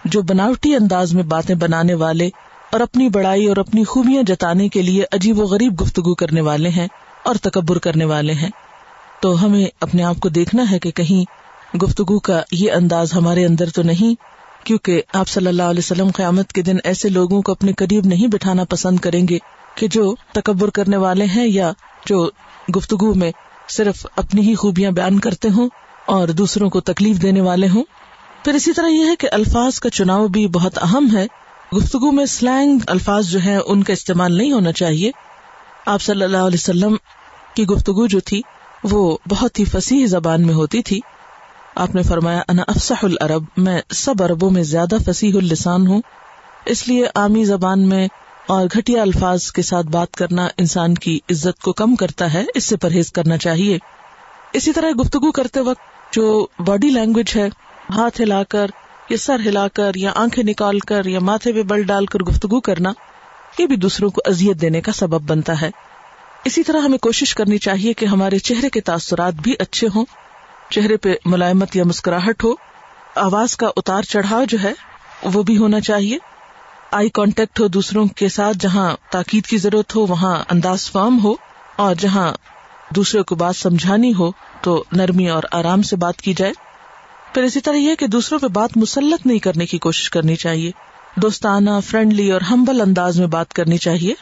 [0.05, 2.29] جو بناوٹی انداز میں باتیں بنانے والے
[2.71, 6.69] اور اپنی بڑائی اور اپنی خوبیاں جتانے کے لیے عجیب و غریب گفتگو کرنے والے
[6.69, 6.87] ہیں
[7.25, 8.49] اور تکبر کرنے والے ہیں۔
[9.21, 13.69] تو ہمیں اپنے آپ کو دیکھنا ہے کہ کہیں گفتگو کا یہ انداز ہمارے اندر
[13.69, 14.15] تو نہیں،
[14.65, 18.27] کیونکہ آپ صلی اللہ علیہ وسلم قیامت کے دن ایسے لوگوں کو اپنے قریب نہیں
[18.27, 19.37] بٹھانا پسند کریں گے
[19.79, 21.71] کہ جو تکبر کرنے والے ہیں یا
[22.05, 22.29] جو
[22.75, 23.31] گفتگو میں
[23.69, 25.69] صرف اپنی ہی خوبیاں بیان کرتے ہوں
[26.05, 27.83] اور دوسروں کو تکلیف دینے والے ہوں۔
[28.43, 31.27] پھر اسی طرح یہ ہے کہ الفاظ کا چناؤ بھی بہت اہم ہے۔
[31.77, 35.11] گفتگو میں سلینگ الفاظ جو ہے ان کا استعمال نہیں ہونا چاہیے۔
[35.85, 36.95] آپ صلی اللہ علیہ وسلم
[37.53, 38.41] کی گفتگو جو تھی
[38.83, 40.99] وہ بہت ہی فصیح زبان میں ہوتی تھی۔
[41.75, 46.01] آپ نے فرمایا، انا افسح العرب، میں سب عربوں میں زیادہ فصیح السان ہوں۔
[46.65, 48.07] اس لیے عامی زبان میں
[48.49, 52.63] اور گھٹیا الفاظ کے ساتھ بات کرنا انسان کی عزت کو کم کرتا ہے، اس
[52.63, 53.77] سے پرہیز کرنا چاہیے۔
[54.53, 57.49] اسی طرح گفتگو کرتے وقت جو باڈی لینگویج ہے،
[57.89, 58.67] ہاتھ ہلا کر
[59.09, 62.59] یا سر ہلا کر یا آنکھیں نکال کر یا ماتھے پہ بل ڈال کر گفتگو
[62.59, 62.93] کرنا،
[63.59, 65.69] یہ بھی دوسروں کو ازیت دینے کا سبب بنتا ہے۔
[66.45, 70.05] اسی طرح ہمیں کوشش کرنی چاہیے کہ ہمارے چہرے کے تاثرات بھی اچھے ہوں۔
[70.69, 72.53] چہرے پہ ملائمت یا مسکراہٹ ہو،
[73.15, 74.73] آواز کا اتار چڑھاؤ جو ہے،
[75.23, 76.17] وہ بھی ہونا چاہیے۔
[76.91, 81.33] آئی کانٹیکٹ ہو دوسروں کے ساتھ، جہاں تاکید کی ضرورت ہو، وہاں انداز فارم ہو،
[81.75, 82.33] اور جہاں
[82.95, 84.31] دوسرے کو بات سمجھانی ہو،
[84.61, 86.53] تو نرمی اور آرام سے بات کی جائے۔
[87.33, 90.71] پھر اسی طرح یہ کہ دوسروں پہ بات مسلط نہیں کرنے کی کوشش کرنی چاہیے۔
[91.15, 94.13] دوستانہ، فرینڈلی اور ہمبل انداز میں بات کرنی چاہیے۔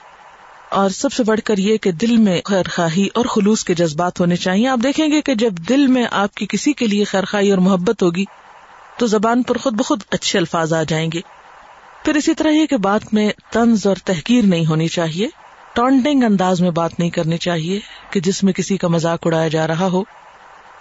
[0.69, 4.19] اور سب سے بڑھ کر یہ کہ دل میں خیر خواہی اور خلوص کے جذبات
[4.19, 7.25] ہونے چاہیے۔ آپ دیکھیں گے کہ جب دل میں آپ کی کسی کے لیے خیر
[7.25, 8.25] خواہی اور محبت ہوگی،
[8.97, 11.36] تو زبان پر خود بخود اچھے الفاظ آ جائیں گے۔
[12.07, 15.27] پھر اسی طرح یہ کہ بات میں طنز اور تحقیر نہیں ہونی چاہیے،
[15.73, 17.79] ٹانٹنگ انداز میں بات نہیں کرنی چاہیے
[18.11, 20.03] کہ جس میں کسی کا مذاق اڑایا جا رہا ہو۔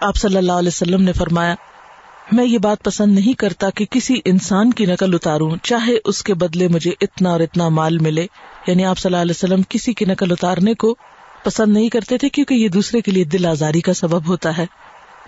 [0.00, 1.54] آپ صلی اللہ علیہ وسلم نے فرمایا،
[2.32, 6.34] میں یہ بات پسند نہیں کرتا کہ کسی انسان کی نقل اتاروں، چاہے اس کے
[6.34, 8.26] بدلے مجھے اتنا اور اتنا مال ملے۔
[8.66, 10.96] یعنی آپ صلی اللہ علیہ وسلم کسی کی نقل اتارنے کو
[11.44, 14.66] پسند نہیں کرتے تھے کیونکہ یہ دوسرے کے لیے دل آزاری کا سبب ہوتا ہے۔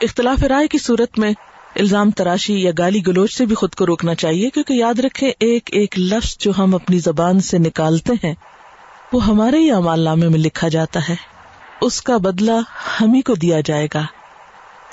[0.00, 1.32] اختلاف رائے کی صورت میں
[1.74, 5.70] الزام تراشی یا گالی گلوچ سے بھی خود کو روکنا چاہیے، کیونکہ یاد رکھے ایک
[5.72, 8.34] ایک لفظ جو ہم اپنی زبان سے نکالتے ہیں،
[9.12, 11.16] وہ ہمارے ہی امال نامے میں لکھا جاتا ہے۔
[11.80, 12.60] اس کا بدلہ
[13.00, 14.02] ہم ہی کو دیا جائے گا۔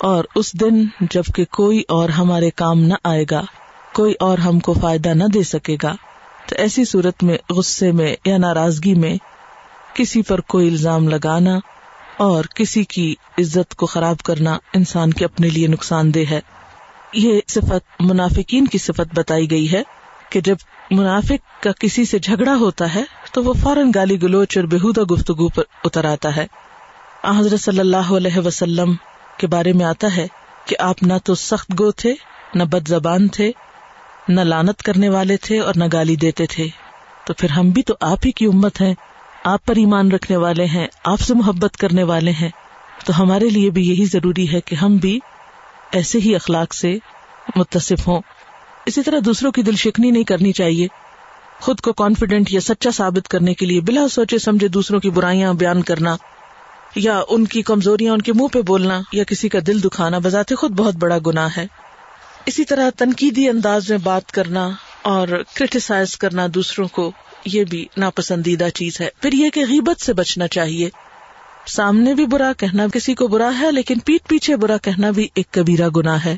[0.00, 3.42] اور اس دن جبکہ کوئی اور ہمارے کام نہ آئے گا،
[3.94, 5.94] کوئی اور ہم کو فائدہ نہ دے سکے گا،
[6.48, 9.16] تو ایسی صورت میں غصے میں یا ناراضگی میں
[9.94, 11.58] کسی پر کوئی الزام لگانا
[12.16, 16.40] اور کسی کی عزت کو خراب کرنا انسان کے اپنے لیے نقصان دہ ہے۔
[17.16, 19.82] یہ صفت منافقین کی صفت بتائی گئی ہے
[20.30, 20.56] کہ جب
[20.90, 23.02] منافق کا کسی سے جھگڑا ہوتا ہے
[23.32, 26.46] تو وہ فوراً گالی گلوچ اور بےحدہ گفتگو پر اتر آتا ہے۔
[27.24, 28.94] حضرت صلی اللہ علیہ وسلم
[29.36, 30.26] کے بارے میں آتا ہے
[30.66, 32.14] کہ آپ نہ تو سخت گو تھے،
[32.54, 33.52] نہ بد زبان تھے،
[34.28, 36.66] نہ لانت کرنے والے تھے اور نہ گالی دیتے تھے۔
[37.26, 38.94] تو پھر ہم بھی تو آپ ہی کی امت ہیں،
[39.44, 42.50] آپ پر ایمان رکھنے والے ہیں، آپ سے محبت کرنے والے ہیں۔
[43.04, 45.20] تو ہمارے لیے بھی یہی ضروری ہے کہ ہم بھی
[45.96, 46.98] ایسے ہی اخلاق سے
[47.56, 48.20] متصف ہوں۔
[48.86, 50.86] اسی طرح دوسروں کی دل شکنی نہیں کرنی چاہیے۔
[51.60, 55.52] خود کو کانفیڈینٹ یا سچا ثابت کرنے کے لیے بلا سوچے سمجھے دوسروں کی برائیاں
[55.54, 56.16] بیان کرنا،
[56.94, 60.52] یا ان کی کمزوریاں ان کے منہ پہ بولنا، یا کسی کا دل دکھانا بذات
[60.58, 61.66] خود بہت بڑا گنا ہے۔
[62.46, 64.70] اسی طرح تنقیدی انداز میں بات کرنا
[65.02, 67.10] اور کریٹیسائز کرنا دوسروں کو،
[67.44, 70.90] یہ بھی ناپسندیدہ چیز ہے۔ پھر یہ کہ غیبت سے بچنا چاہیے۔
[71.66, 75.50] سامنے بھی برا کہنا کسی کو برا ہے، لیکن پیٹ پیچھے برا کہنا بھی ایک
[75.50, 76.36] کبیرہ گنا ہے۔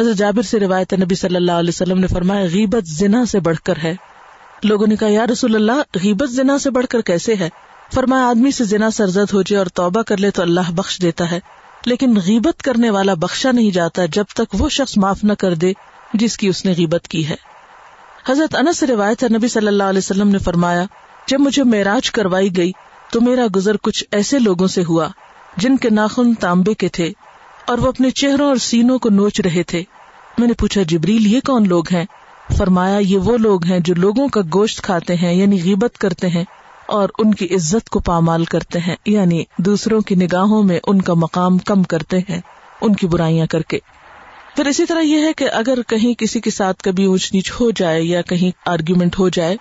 [0.00, 3.58] حضرت جابر سے روایت نبی صلی اللہ علیہ وسلم نے فرمایا، غیبت زنا سے بڑھ
[3.58, 3.94] کر ہے۔
[4.62, 7.48] لوگوں نے کہا، یا رسول اللہ، غیبت زنا سے بڑھ کر کیسے ہے؟
[7.94, 11.30] فرمایا، آدمی سے زنا سرزد ہو جائے اور توبہ کر لے تو اللہ بخش دیتا
[11.30, 11.40] ہے۔
[11.86, 15.72] لیکن غیبت کرنے والا بخشا نہیں جاتا جب تک وہ شخص معاف نہ کر دے
[16.14, 17.36] جس کی اس نے غیبت کی ہے۔
[18.28, 20.84] حضرت انس روایت نبی صلی اللہ علیہ وسلم نے فرمایا،
[21.26, 22.72] جب مجھے معراج کروائی گئی
[23.10, 25.08] تو میرا گزر کچھ ایسے لوگوں سے ہوا
[25.56, 27.12] جن کے ناخن تانبے کے تھے
[27.66, 29.82] اور وہ اپنے چہروں اور سینوں کو نوچ رہے تھے۔
[30.38, 32.04] میں نے پوچھا، جبریل، یہ کون لوگ ہیں؟
[32.56, 36.44] فرمایا، یہ وہ لوگ ہیں جو لوگوں کا گوشت کھاتے ہیں یعنی غیبت کرتے ہیں
[36.86, 41.14] اور ان کی عزت کو پامال کرتے ہیں یعنی دوسروں کی نگاہوں میں ان کا
[41.14, 42.40] مقام کم کرتے ہیں،
[42.80, 43.78] ان کی برائیاں کر کے۔
[44.56, 47.70] پھر اسی طرح یہ ہے کہ اگر کہیں کسی کے ساتھ کبھی اونچ نیچ ہو
[47.70, 49.56] جائے یا کہیں آرگیومنٹ ہو جائے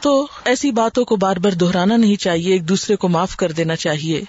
[0.00, 3.76] تو ایسی باتوں کو بار بار دہرانا نہیں چاہیے، ایک دوسرے کو معاف کر دینا
[3.76, 4.22] چاہیے۔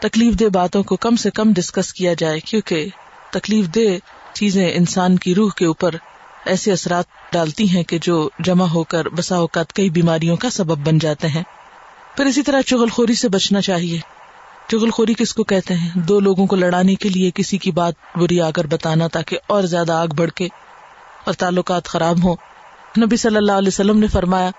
[0.00, 2.88] تکلیف دہ باتوں کو کم سے کم ڈسکس کیا جائے، کیونکہ
[3.32, 3.80] تکلیف دہ
[4.32, 5.94] چیزیں انسان کی روح کے اوپر
[6.44, 10.86] ایسے اثرات ڈالتی ہیں کہ جو جمع ہو کر بسا اوقات کئی بیماریوں کا سبب
[10.86, 11.42] بن جاتے ہیں۔
[12.16, 13.98] پھر اسی طرح چغل خوری سے بچنا چاہیے۔
[14.68, 17.94] چغل خوری کس کو کہتے ہیں؟ دو لوگوں کو لڑانے کے لیے کسی کی بات
[18.16, 20.48] بری آ کر بتانا تاکہ اور زیادہ آگ بڑھ کے
[21.24, 22.36] اور تعلقات خراب ہوں۔
[23.00, 24.50] نبی صلی اللہ علیہ وسلم نے فرمایا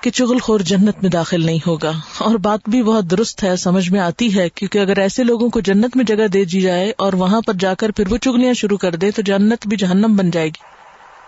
[0.00, 3.90] کہ چغل خور جنت میں داخل نہیں ہوگا۔ اور بات بھی بہت درست ہے، سمجھ
[3.90, 7.12] میں آتی ہے، کیونکہ اگر ایسے لوگوں کو جنت میں جگہ دے دی جائے اور
[7.12, 10.30] وہاں پر جا کر پھر وہ چگلیاں شروع کر دے، تو جنت بھی جہنم بن
[10.30, 10.62] جائے گی۔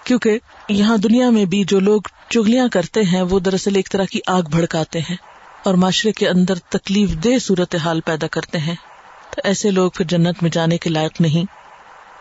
[0.05, 4.21] کیونکہ یہاں دنیا میں بھی جو لوگ چگلیاں کرتے ہیں، وہ دراصل ایک طرح کی
[4.27, 5.17] آگ بھڑکاتے ہیں
[5.65, 8.75] اور معاشرے کے اندر تکلیف دہ صورت حال پیدا کرتے ہیں۔
[9.31, 11.45] تو ایسے لوگ پھر جنت میں جانے کے لائق نہیں،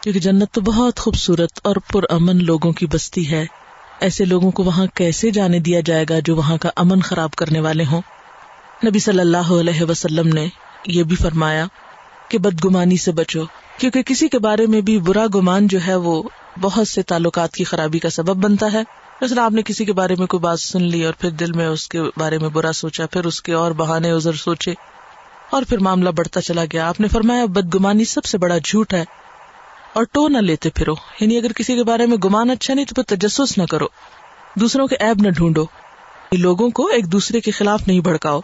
[0.03, 3.45] کیونکہ جنت تو بہت خوبصورت اور پر امن لوگوں کی بستی ہے۔
[3.99, 7.59] ایسے لوگوں کو وہاں کیسے جانے دیا جائے گا جو وہاں کا امن خراب کرنے
[7.59, 8.01] والے ہوں؟
[8.85, 10.47] نبی صلی اللہ علیہ وسلم نے
[10.85, 11.65] یہ بھی فرمایا
[12.29, 13.43] کہ بدگمانی سے بچو،
[13.77, 16.23] کیونکہ کسی کے بارے میں بھی برا گمان جو ہے وہ
[16.61, 18.83] بہت سے تعلقات کی خرابی کا سبب بنتا ہے۔
[19.21, 21.67] مثلا آپ نے کسی کے بارے میں کوئی بات سن لی اور پھر دل میں
[21.67, 24.73] اس کے بارے میں برا سوچا، پھر اس کے اور بہانے ازر سوچے
[25.49, 29.03] اور پھر معاملہ بڑھتا چلا گیا۔ آپ نے فرمایا، بدگمانی سب سے بڑا جھوٹ ہے۔
[29.93, 33.01] اور ٹو نہ لیتے پھرو۔ یعنی اگر کسی کے بارے میں گمان اچھا نہیں تو
[33.01, 33.85] پھر تجسس نہ کرو۔
[34.55, 38.39] دوسروں کے ایب نہ ڈھونڈو۔ یعنی لوگوں کو ایک دوسرے کے خلاف نہیں بھڑکاؤ۔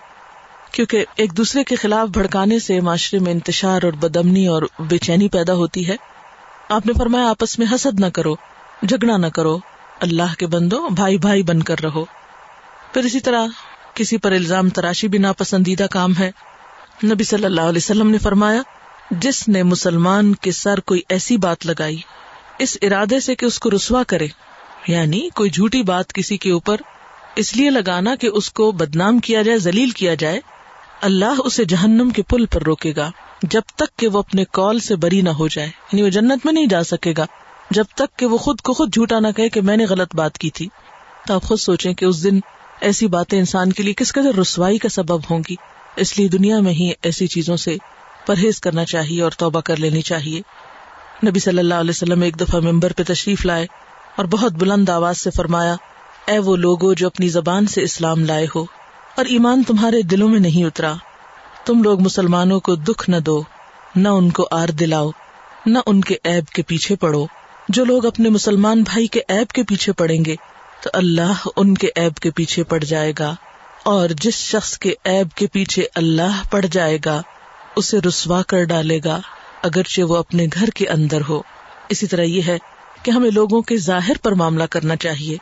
[0.72, 5.30] کیونکہ ایک دوسرے کے خلاف بھڑکانے سے معاشرے میں انتشار اور بدمنی اور بے چینی
[5.30, 5.96] پیدا ہوتی ہے۔
[6.70, 8.36] آپ نے فرمایا، آپس میں حسد نہ کرو،
[8.84, 9.58] جھگڑا نہ کرو۔
[10.00, 12.06] اللہ کے بندو بھائی بھائی بن کر رہو۔
[12.94, 13.46] پھر اسی طرح
[13.94, 16.32] کسی پر الزام تراشی بھی ناپسندیدہ کام ہے۔
[17.04, 18.62] نبی صلی اللہ علیہ وسلم نے فرمایا
[19.12, 21.98] جس نے مسلمان کے سر کوئی ایسی بات لگائی،
[22.60, 24.28] اس ارادے سے کہ اس کو رسوا کرے۔
[24.88, 26.76] یعنی کوئی جھوٹی بات کسی کے اوپر،
[27.36, 30.40] اس لیے لگانا کہ اس کو بدنام کیا جائے، ذلیل کیا جائے۔
[31.02, 33.12] اللہ اسے جہنم کے پل پر روکے گا،
[33.44, 36.54] جب تک کہ وہ اپنے کال سے بری نہ ہو جائے۔ یعنی وہ جنت میں
[36.54, 37.26] نہیں جا سکے گا۔
[37.72, 40.38] جب تک کہ وہ خود کو خود جھوٹا نہ کہے کہ میں نے غلط بات
[40.38, 40.68] کی تھی۔
[41.28, 42.40] تو آپ خود سوچیں کہ اس دن
[42.82, 45.56] ایسی باتیں انسان کے لیے کس قدر رسوائی کا سبب ہوں گی۔
[45.96, 47.78] اس لیے دنیا میں ہی ایسی چیزوں سے
[48.26, 50.42] پرہیز کرنا چاہیے اور توبہ کر لینی چاہیے۔
[51.28, 53.68] نبی صلی اللہ علیہ وسلم ایک دفعہ ممبر پہ تشریف لائے
[54.18, 55.76] اور بہت بلند آواز سے فرمایا،
[56.28, 58.66] اے وہ لوگو جو اپنی زبان سے اسلام لائے ہو
[59.18, 60.94] اور ایمان تمہارے دلوں میں نہیں اترا،
[61.66, 63.42] تم لوگ مسلمانوں کو دکھ نہ دو،
[63.96, 65.10] نہ ان کو آر دلاؤ،
[65.66, 67.26] نہ ان کے ایب کے پیچھے پڑو۔
[67.70, 70.36] جو لوگ اپنے مسلمان بھائی کے ایب کے پیچھے پڑیں گے،
[70.84, 73.36] تو اللہ ان کے ایب کے پیچھے پڑ جائے گا
[73.84, 77.22] اور جس شخص کے عیب کے پیچھے اللہ پڑ جائے گا
[77.76, 79.22] اسے رسوا کر ڈالے گا،
[79.64, 81.42] اگرچہ وہ اپنے گھر کے اندر ہو۔
[81.90, 82.58] اسی طرح یہ ہے
[83.04, 85.38] کہ ہمیں لوگوں کے ظاہر پر معاملہ کرنا چاہیے۔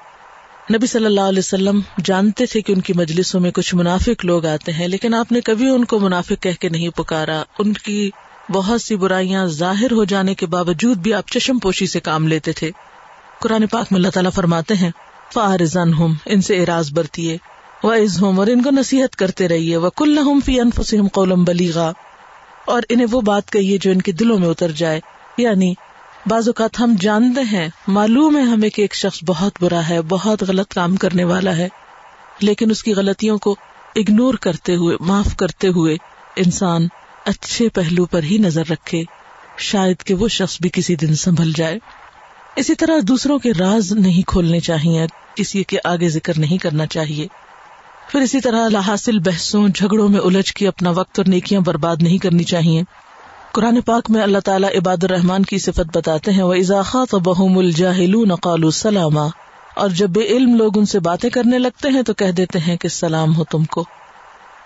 [0.73, 4.45] نبی صلی اللہ علیہ وسلم جانتے تھے کہ ان کی مجلسوں میں کچھ منافق لوگ
[4.45, 8.11] آتے ہیں، لیکن آپ نے کبھی ان کو منافق کہہ کے نہیں پکارا۔ ان کی
[8.51, 12.51] بہت سی برائیاں ظاہر ہو جانے کے باوجود بھی آپ چشم پوشی سے کام لیتے
[12.51, 12.71] تھے۔
[13.41, 14.91] قرآن پاک میں اللہ تعالیٰ فرماتے ہیں
[15.34, 17.38] فارزن ہوں ان سے اراض برتیے۔
[17.84, 21.91] و عز ہوم اور ان کو نصیحت کرتے رہیے۔ وہ کل فی انفسم قولم بلیغا
[22.66, 24.99] اور انہیں وہ بات کہیے جو ان کے دلوں میں اتر جائے۔
[25.38, 25.74] یعنی
[26.26, 30.43] بعض اوقات ہم جانتے ہیں، معلوم ہے ہمیں کہ ایک شخص بہت برا ہے، بہت
[30.47, 31.70] غلط کام کرنے والا ہے،
[32.39, 33.55] لیکن اس کی غلطیوں کو
[33.95, 35.97] اگنور کرتے ہوئے، معاف کرتے ہوئے
[36.36, 36.88] انسان
[37.26, 39.03] اچھے پہلو پر ہی نظر رکھے۔
[39.57, 41.80] شاید کہ وہ شخص بھی کسی دن سنبھل جائے۔
[42.55, 45.05] اسی طرح دوسروں کے راز نہیں کھولنے چاہیے
[45.36, 47.28] کسی کے آگے ذکر نہیں کرنا چاہیے۔
[48.14, 52.18] پھر اسی طرح لاحاصل بحثوں، جھگڑوں میں الجھ کے اپنا وقت اور نیکیاں برباد نہیں
[52.18, 52.84] کرنی چاہیے۔
[53.51, 57.57] قرآن پاک میں اللہ تعالیٰ عباد الرحمان کی صفت بتاتے ہیں وہ اضاخہ تو بہم
[57.57, 59.30] الجاہل نقال السلامہ
[59.76, 62.78] اور جب بے علم لوگ ان سے باتیں کرنے لگتے ہیں تو کہہ دیتے ہیں
[62.78, 63.84] کہ سلام ہو تم کو۔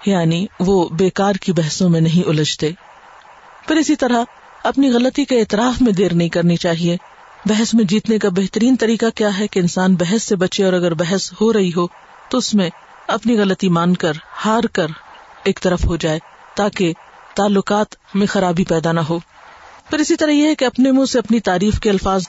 [0.06, 2.72] یعنی وہ بیکار کی بحثوں میں نہیں الجھتے۔
[3.68, 4.24] پھر اسی طرح
[4.64, 6.98] اپنی غلطی کے اعتراف میں دیر نہیں کرنی چاہیے۔
[7.46, 10.94] بحث میں جیتنے کا بہترین طریقہ کیا ہے کہ انسان بحث سے بچے اور اگر
[10.94, 11.88] بحث ہو رہی ہو
[12.30, 12.70] تو اس میں
[13.08, 14.12] اپنی غلطی مان کر،
[14.46, 14.88] ہار کر
[15.44, 16.20] ایک طرف ہو جائے
[16.56, 16.94] تاکہ
[17.36, 19.20] تعلقات میں خرابی پیدا نہ ہو۔
[19.90, 22.24] پھر اسی طرح یہ ہے کہ اپنے منہ سے اپنی تعریف کے الفاظ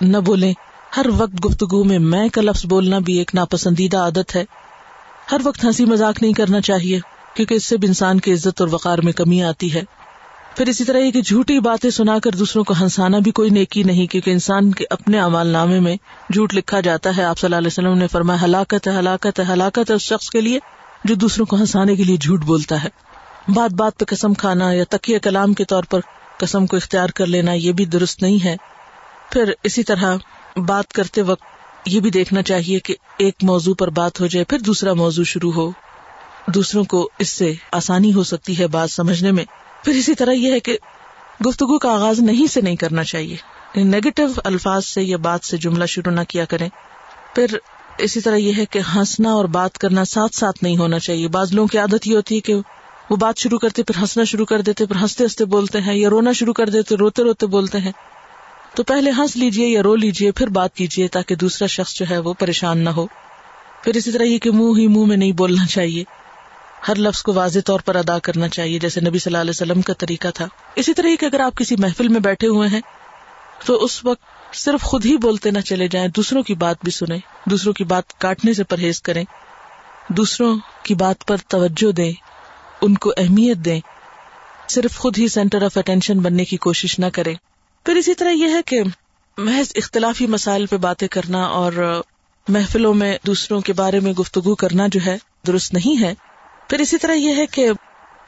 [0.00, 0.52] نہ بولیں۔
[0.96, 4.44] ہر وقت گفتگو میں میں کا لفظ بولنا بھی ایک ناپسندیدہ عادت ہے۔
[5.32, 7.00] ہر وقت ہنسی مذاق نہیں کرنا چاہیے،
[7.34, 9.82] کیونکہ اس سے بھی انسان کی عزت اور وقار میں کمی آتی ہے۔
[10.56, 13.82] پھر اسی طرح یہ کہ جھوٹی باتیں سنا کر دوسروں کو ہنسانا بھی کوئی نیکی
[13.82, 15.96] نہیں، کیونکہ انسان کے اپنے امال نامے میں
[16.32, 19.44] جھوٹ لکھا جاتا ہے۔ آپ صلی اللہ علیہ وسلم نے فرمایا، ہلاکت ہے ہلاکت ہے
[19.52, 20.58] ہلاکت ہے اس شخص کے لیے
[21.04, 22.88] جو دوسروں کو ہنسانے کے لیے جھوٹ بولتا ہے۔
[23.48, 26.00] بات بات پہ قسم کھانا یا تکیہ کلام کے طور پر
[26.38, 28.56] قسم کو اختیار کر لینا یہ بھی درست نہیں ہے۔
[29.32, 30.16] پھر اسی طرح
[30.56, 31.42] بات کرتے وقت
[31.86, 35.52] یہ بھی دیکھنا چاہیے کہ ایک موضوع پر بات ہو جائے، پھر دوسرا موضوع شروع
[35.52, 35.70] ہو۔
[36.46, 39.44] دوسروں کو اس سے آسانی ہو سکتی ہے بات سمجھنے میں۔
[39.84, 40.78] پھر اسی طرح یہ ہے کہ
[41.46, 43.36] گفتگو کا آغاز نہیں سے نہیں کرنا چاہیے۔
[43.74, 46.68] یعنی نیگیٹو الفاظ سے یا بات سے جملہ شروع نہ کیا کریں۔
[47.34, 47.46] پھر
[47.98, 51.52] اسی طرح یہ ہے کہ ہنسنا اور بات کرنا ساتھ ساتھ نہیں ہونا چاہیے۔ بعض
[51.52, 52.54] لوگوں کی عادت یہ ہوتی ہے کہ
[53.10, 56.10] وہ بات شروع کرتے پھر ہنسنا شروع کر دیتے، پھر ہنستے ہنستے بولتے ہیں یا
[56.10, 57.92] رونا شروع کر دیتے، روتے روتے بولتے ہیں۔
[58.74, 62.18] تو پہلے ہنس لیجیے یا رو لیجیے پھر بات کیجیے تاکہ دوسرا شخص جو ہے
[62.18, 63.06] وہ پریشان نہ ہو۔
[63.84, 66.04] پھر اسی طرح یہ کہ منہ ہی منہ میں نہیں بولنا چاہیے۔
[66.88, 69.82] ہر لفظ کو واضح طور پر ادا کرنا چاہیے، جیسے نبی صلی اللہ علیہ وسلم
[69.82, 72.80] کا طریقہ تھا۔ اسی طرح کہ اگر آپ کسی محفل میں بیٹھے ہوئے ہیں،
[73.66, 77.18] تو اس وقت صرف خود ہی بولتے نہ چلے جائیں، دوسروں کی بات بھی سنیں،
[77.46, 79.24] دوسروں کی بات کاٹنے سے پرہیز کریں،
[80.08, 82.12] دوسروں کی بات پر توجہ دیں،
[82.80, 83.80] ان کو اہمیت دیں۔
[84.68, 87.34] صرف خود ہی سینٹر آف اٹینشن بننے کی کوشش نہ کریں۔
[87.84, 88.82] پھر اسی طرح یہ ہے کہ
[89.36, 92.02] محض اختلافی مسائل پہ باتیں کرنا اور
[92.48, 96.14] محفلوں میں دوسروں کے بارے میں گفتگو کرنا جو ہے، درست نہیں ہے۔
[96.70, 97.70] پھر اسی طرح یہ ہے کہ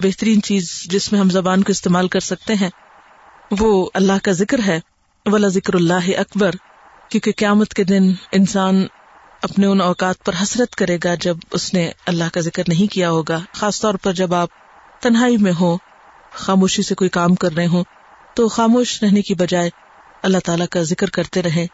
[0.00, 2.68] بہترین چیز جس میں ہم زبان کو استعمال کر سکتے ہیں،
[3.50, 4.78] وہ اللہ کا ذکر ہے،
[5.26, 6.56] ولا ذکر اللہ اکبر
[7.10, 8.84] کیونکہ قیامت کے دن انسان
[9.42, 13.10] اپنے ان اوقات پر حسرت کرے گا جب اس نے اللہ کا ذکر نہیں کیا
[13.10, 14.48] ہوگا، خاص طور پر جب آپ
[15.02, 15.76] تنہائی میں ہو
[16.34, 17.84] خاموشی سے کوئی کام کر رہے ہوں،
[18.34, 19.70] تو خاموش رہنے کی بجائے
[20.22, 21.66] اللہ تعالیٰ کا ذکر کرتے رہے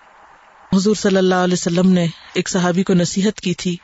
[0.73, 3.77] حضور صلی اللہ علیہ وسلم نے ایک صحابی کو نصیحت کی تھی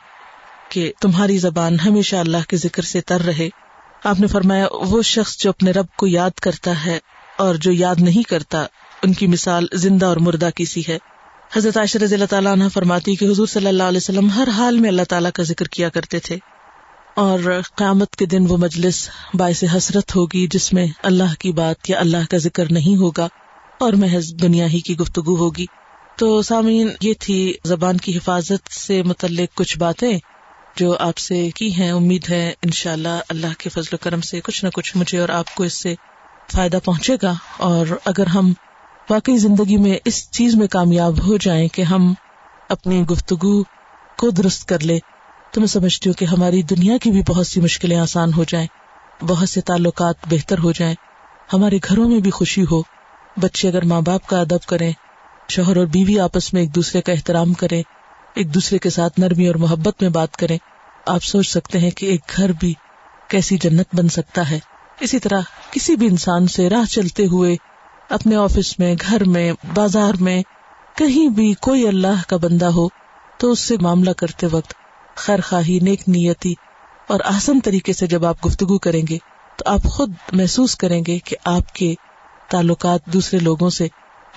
[0.69, 3.49] کہ تمہاری زبان ہمیشہ اللہ کے ذکر سے تر رہے۔
[4.03, 6.99] آپ نے فرمایا، وہ شخص جو اپنے رب کو یاد کرتا ہے
[7.37, 8.65] اور جو یاد نہیں کرتا،
[9.03, 10.97] ان کی مثال زندہ اور مردہ کی سی ہے۔
[11.55, 14.79] حضرت عائشہ رضی اللہ تعالیٰ عنہ فرماتی کہ حضور صلی اللہ علیہ وسلم ہر حال
[14.79, 16.37] میں اللہ تعالیٰ کا ذکر کیا کرتے تھے۔
[17.15, 17.39] اور
[17.75, 22.29] قیامت کے دن وہ مجلس باعث حسرت ہوگی جس میں اللہ کی بات یا اللہ
[22.29, 23.27] کا ذکر نہیں ہوگا
[23.79, 25.65] اور محض دنیا ہی کی گفتگو ہوگی۔
[26.17, 30.19] تو سامعین، یہ تھی زبان کی حفاظت سے متعلق کچھ باتیں۔
[30.75, 34.21] جو آپ سے کی ہیں، امید ہے ان شاء اللہ اللہ کے فضل و کرم
[34.21, 35.95] سے کچھ نہ کچھ مجھے اور آپ کو اس سے
[36.53, 38.53] فائدہ پہنچے گا۔ اور اگر ہم
[39.09, 42.13] واقعی زندگی میں اس چیز میں کامیاب ہو جائیں کہ ہم
[42.69, 43.63] اپنی گفتگو
[44.17, 44.99] کو درست کر لے
[45.51, 48.67] تو میں سمجھتی ہوں کہ ہماری دنیا کی بھی بہت سی مشکلیں آسان ہو جائیں،
[49.23, 50.95] بہت سے تعلقات بہتر ہو جائیں،
[51.53, 52.81] ہمارے گھروں میں بھی خوشی ہو۔
[53.37, 54.91] بچے اگر ماں باپ کا ادب کریں،
[55.49, 57.83] شوہر اور بیوی آپس میں ایک دوسرے کا احترام کریں
[58.39, 60.57] ایک دوسرے کے ساتھ نرمی اور محبت میں بات کریں،
[61.05, 62.73] آپ سوچ سکتے ہیں کہ ایک گھر بھی
[63.27, 64.59] کیسی جنت بن سکتا ہے۔
[64.99, 67.55] اسی طرح کسی بھی انسان سے راہ چلتے ہوئے،
[68.09, 70.41] اپنے آفس میں، گھر میں، بازار میں،
[70.95, 72.87] کہیں بھی کوئی اللہ کا بندہ ہو،
[73.37, 74.73] تو اس سے معاملہ کرتے وقت
[75.15, 76.53] خیر خواہی، نیک نیتی
[77.07, 79.17] اور آسن طریقے سے جب آپ گفتگو کریں گے،
[79.55, 81.95] تو آپ خود محسوس کریں گے کہ آپ کے
[82.49, 83.87] تعلقات دوسرے لوگوں سے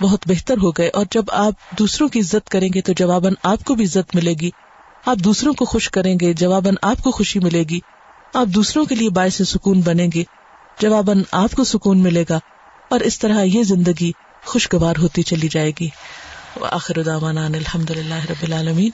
[0.01, 3.63] بہت بہتر ہو گئے اور جب آپ دوسروں کی عزت کریں گے تو جواباً آپ
[3.63, 4.49] کو بھی عزت ملے گی۔
[5.05, 7.79] آپ دوسروں کو خوش کریں گے، جواباً آپ کو خوشی ملے گی۔
[8.33, 10.23] آپ دوسروں کے لیے باعث سکون بنیں گے،
[10.79, 12.39] جواباً آپ کو سکون ملے گا۔
[12.89, 14.11] اور اس طرح یہ زندگی
[14.45, 15.89] خوشگوار ہوتی چلی جائے گی۔
[16.61, 18.89] آخر الحمد للہ رب العالمین۔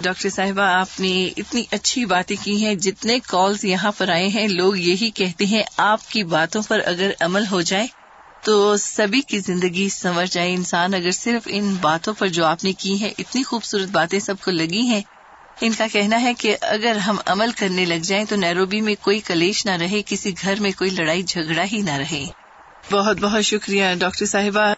[0.00, 4.48] ڈاکٹر صاحبہ، آپ نے اتنی اچھی باتیں کی ہیں، جتنے کالز یہاں پر آئے ہیں،
[4.48, 7.86] لوگ یہی کہتے ہیں، آپ کی باتوں پر اگر عمل ہو جائے
[8.46, 12.72] تو سبھی کی زندگی سنور جائے۔ انسان اگر صرف ان باتوں پر جو آپ نے
[12.72, 15.02] کی ہیں، اتنی خوبصورت باتیں سب کو لگی ہیں۔
[15.60, 19.20] ان کا کہنا ہے کہ اگر ہم عمل کرنے لگ جائیں تو نیروبی میں کوئی
[19.20, 22.26] کلیش نہ رہے، کسی گھر میں کوئی لڑائی جھگڑا ہی نہ رہے۔
[22.92, 24.72] بہت بہت شکریہ، ڈاکٹر صاحبہ۔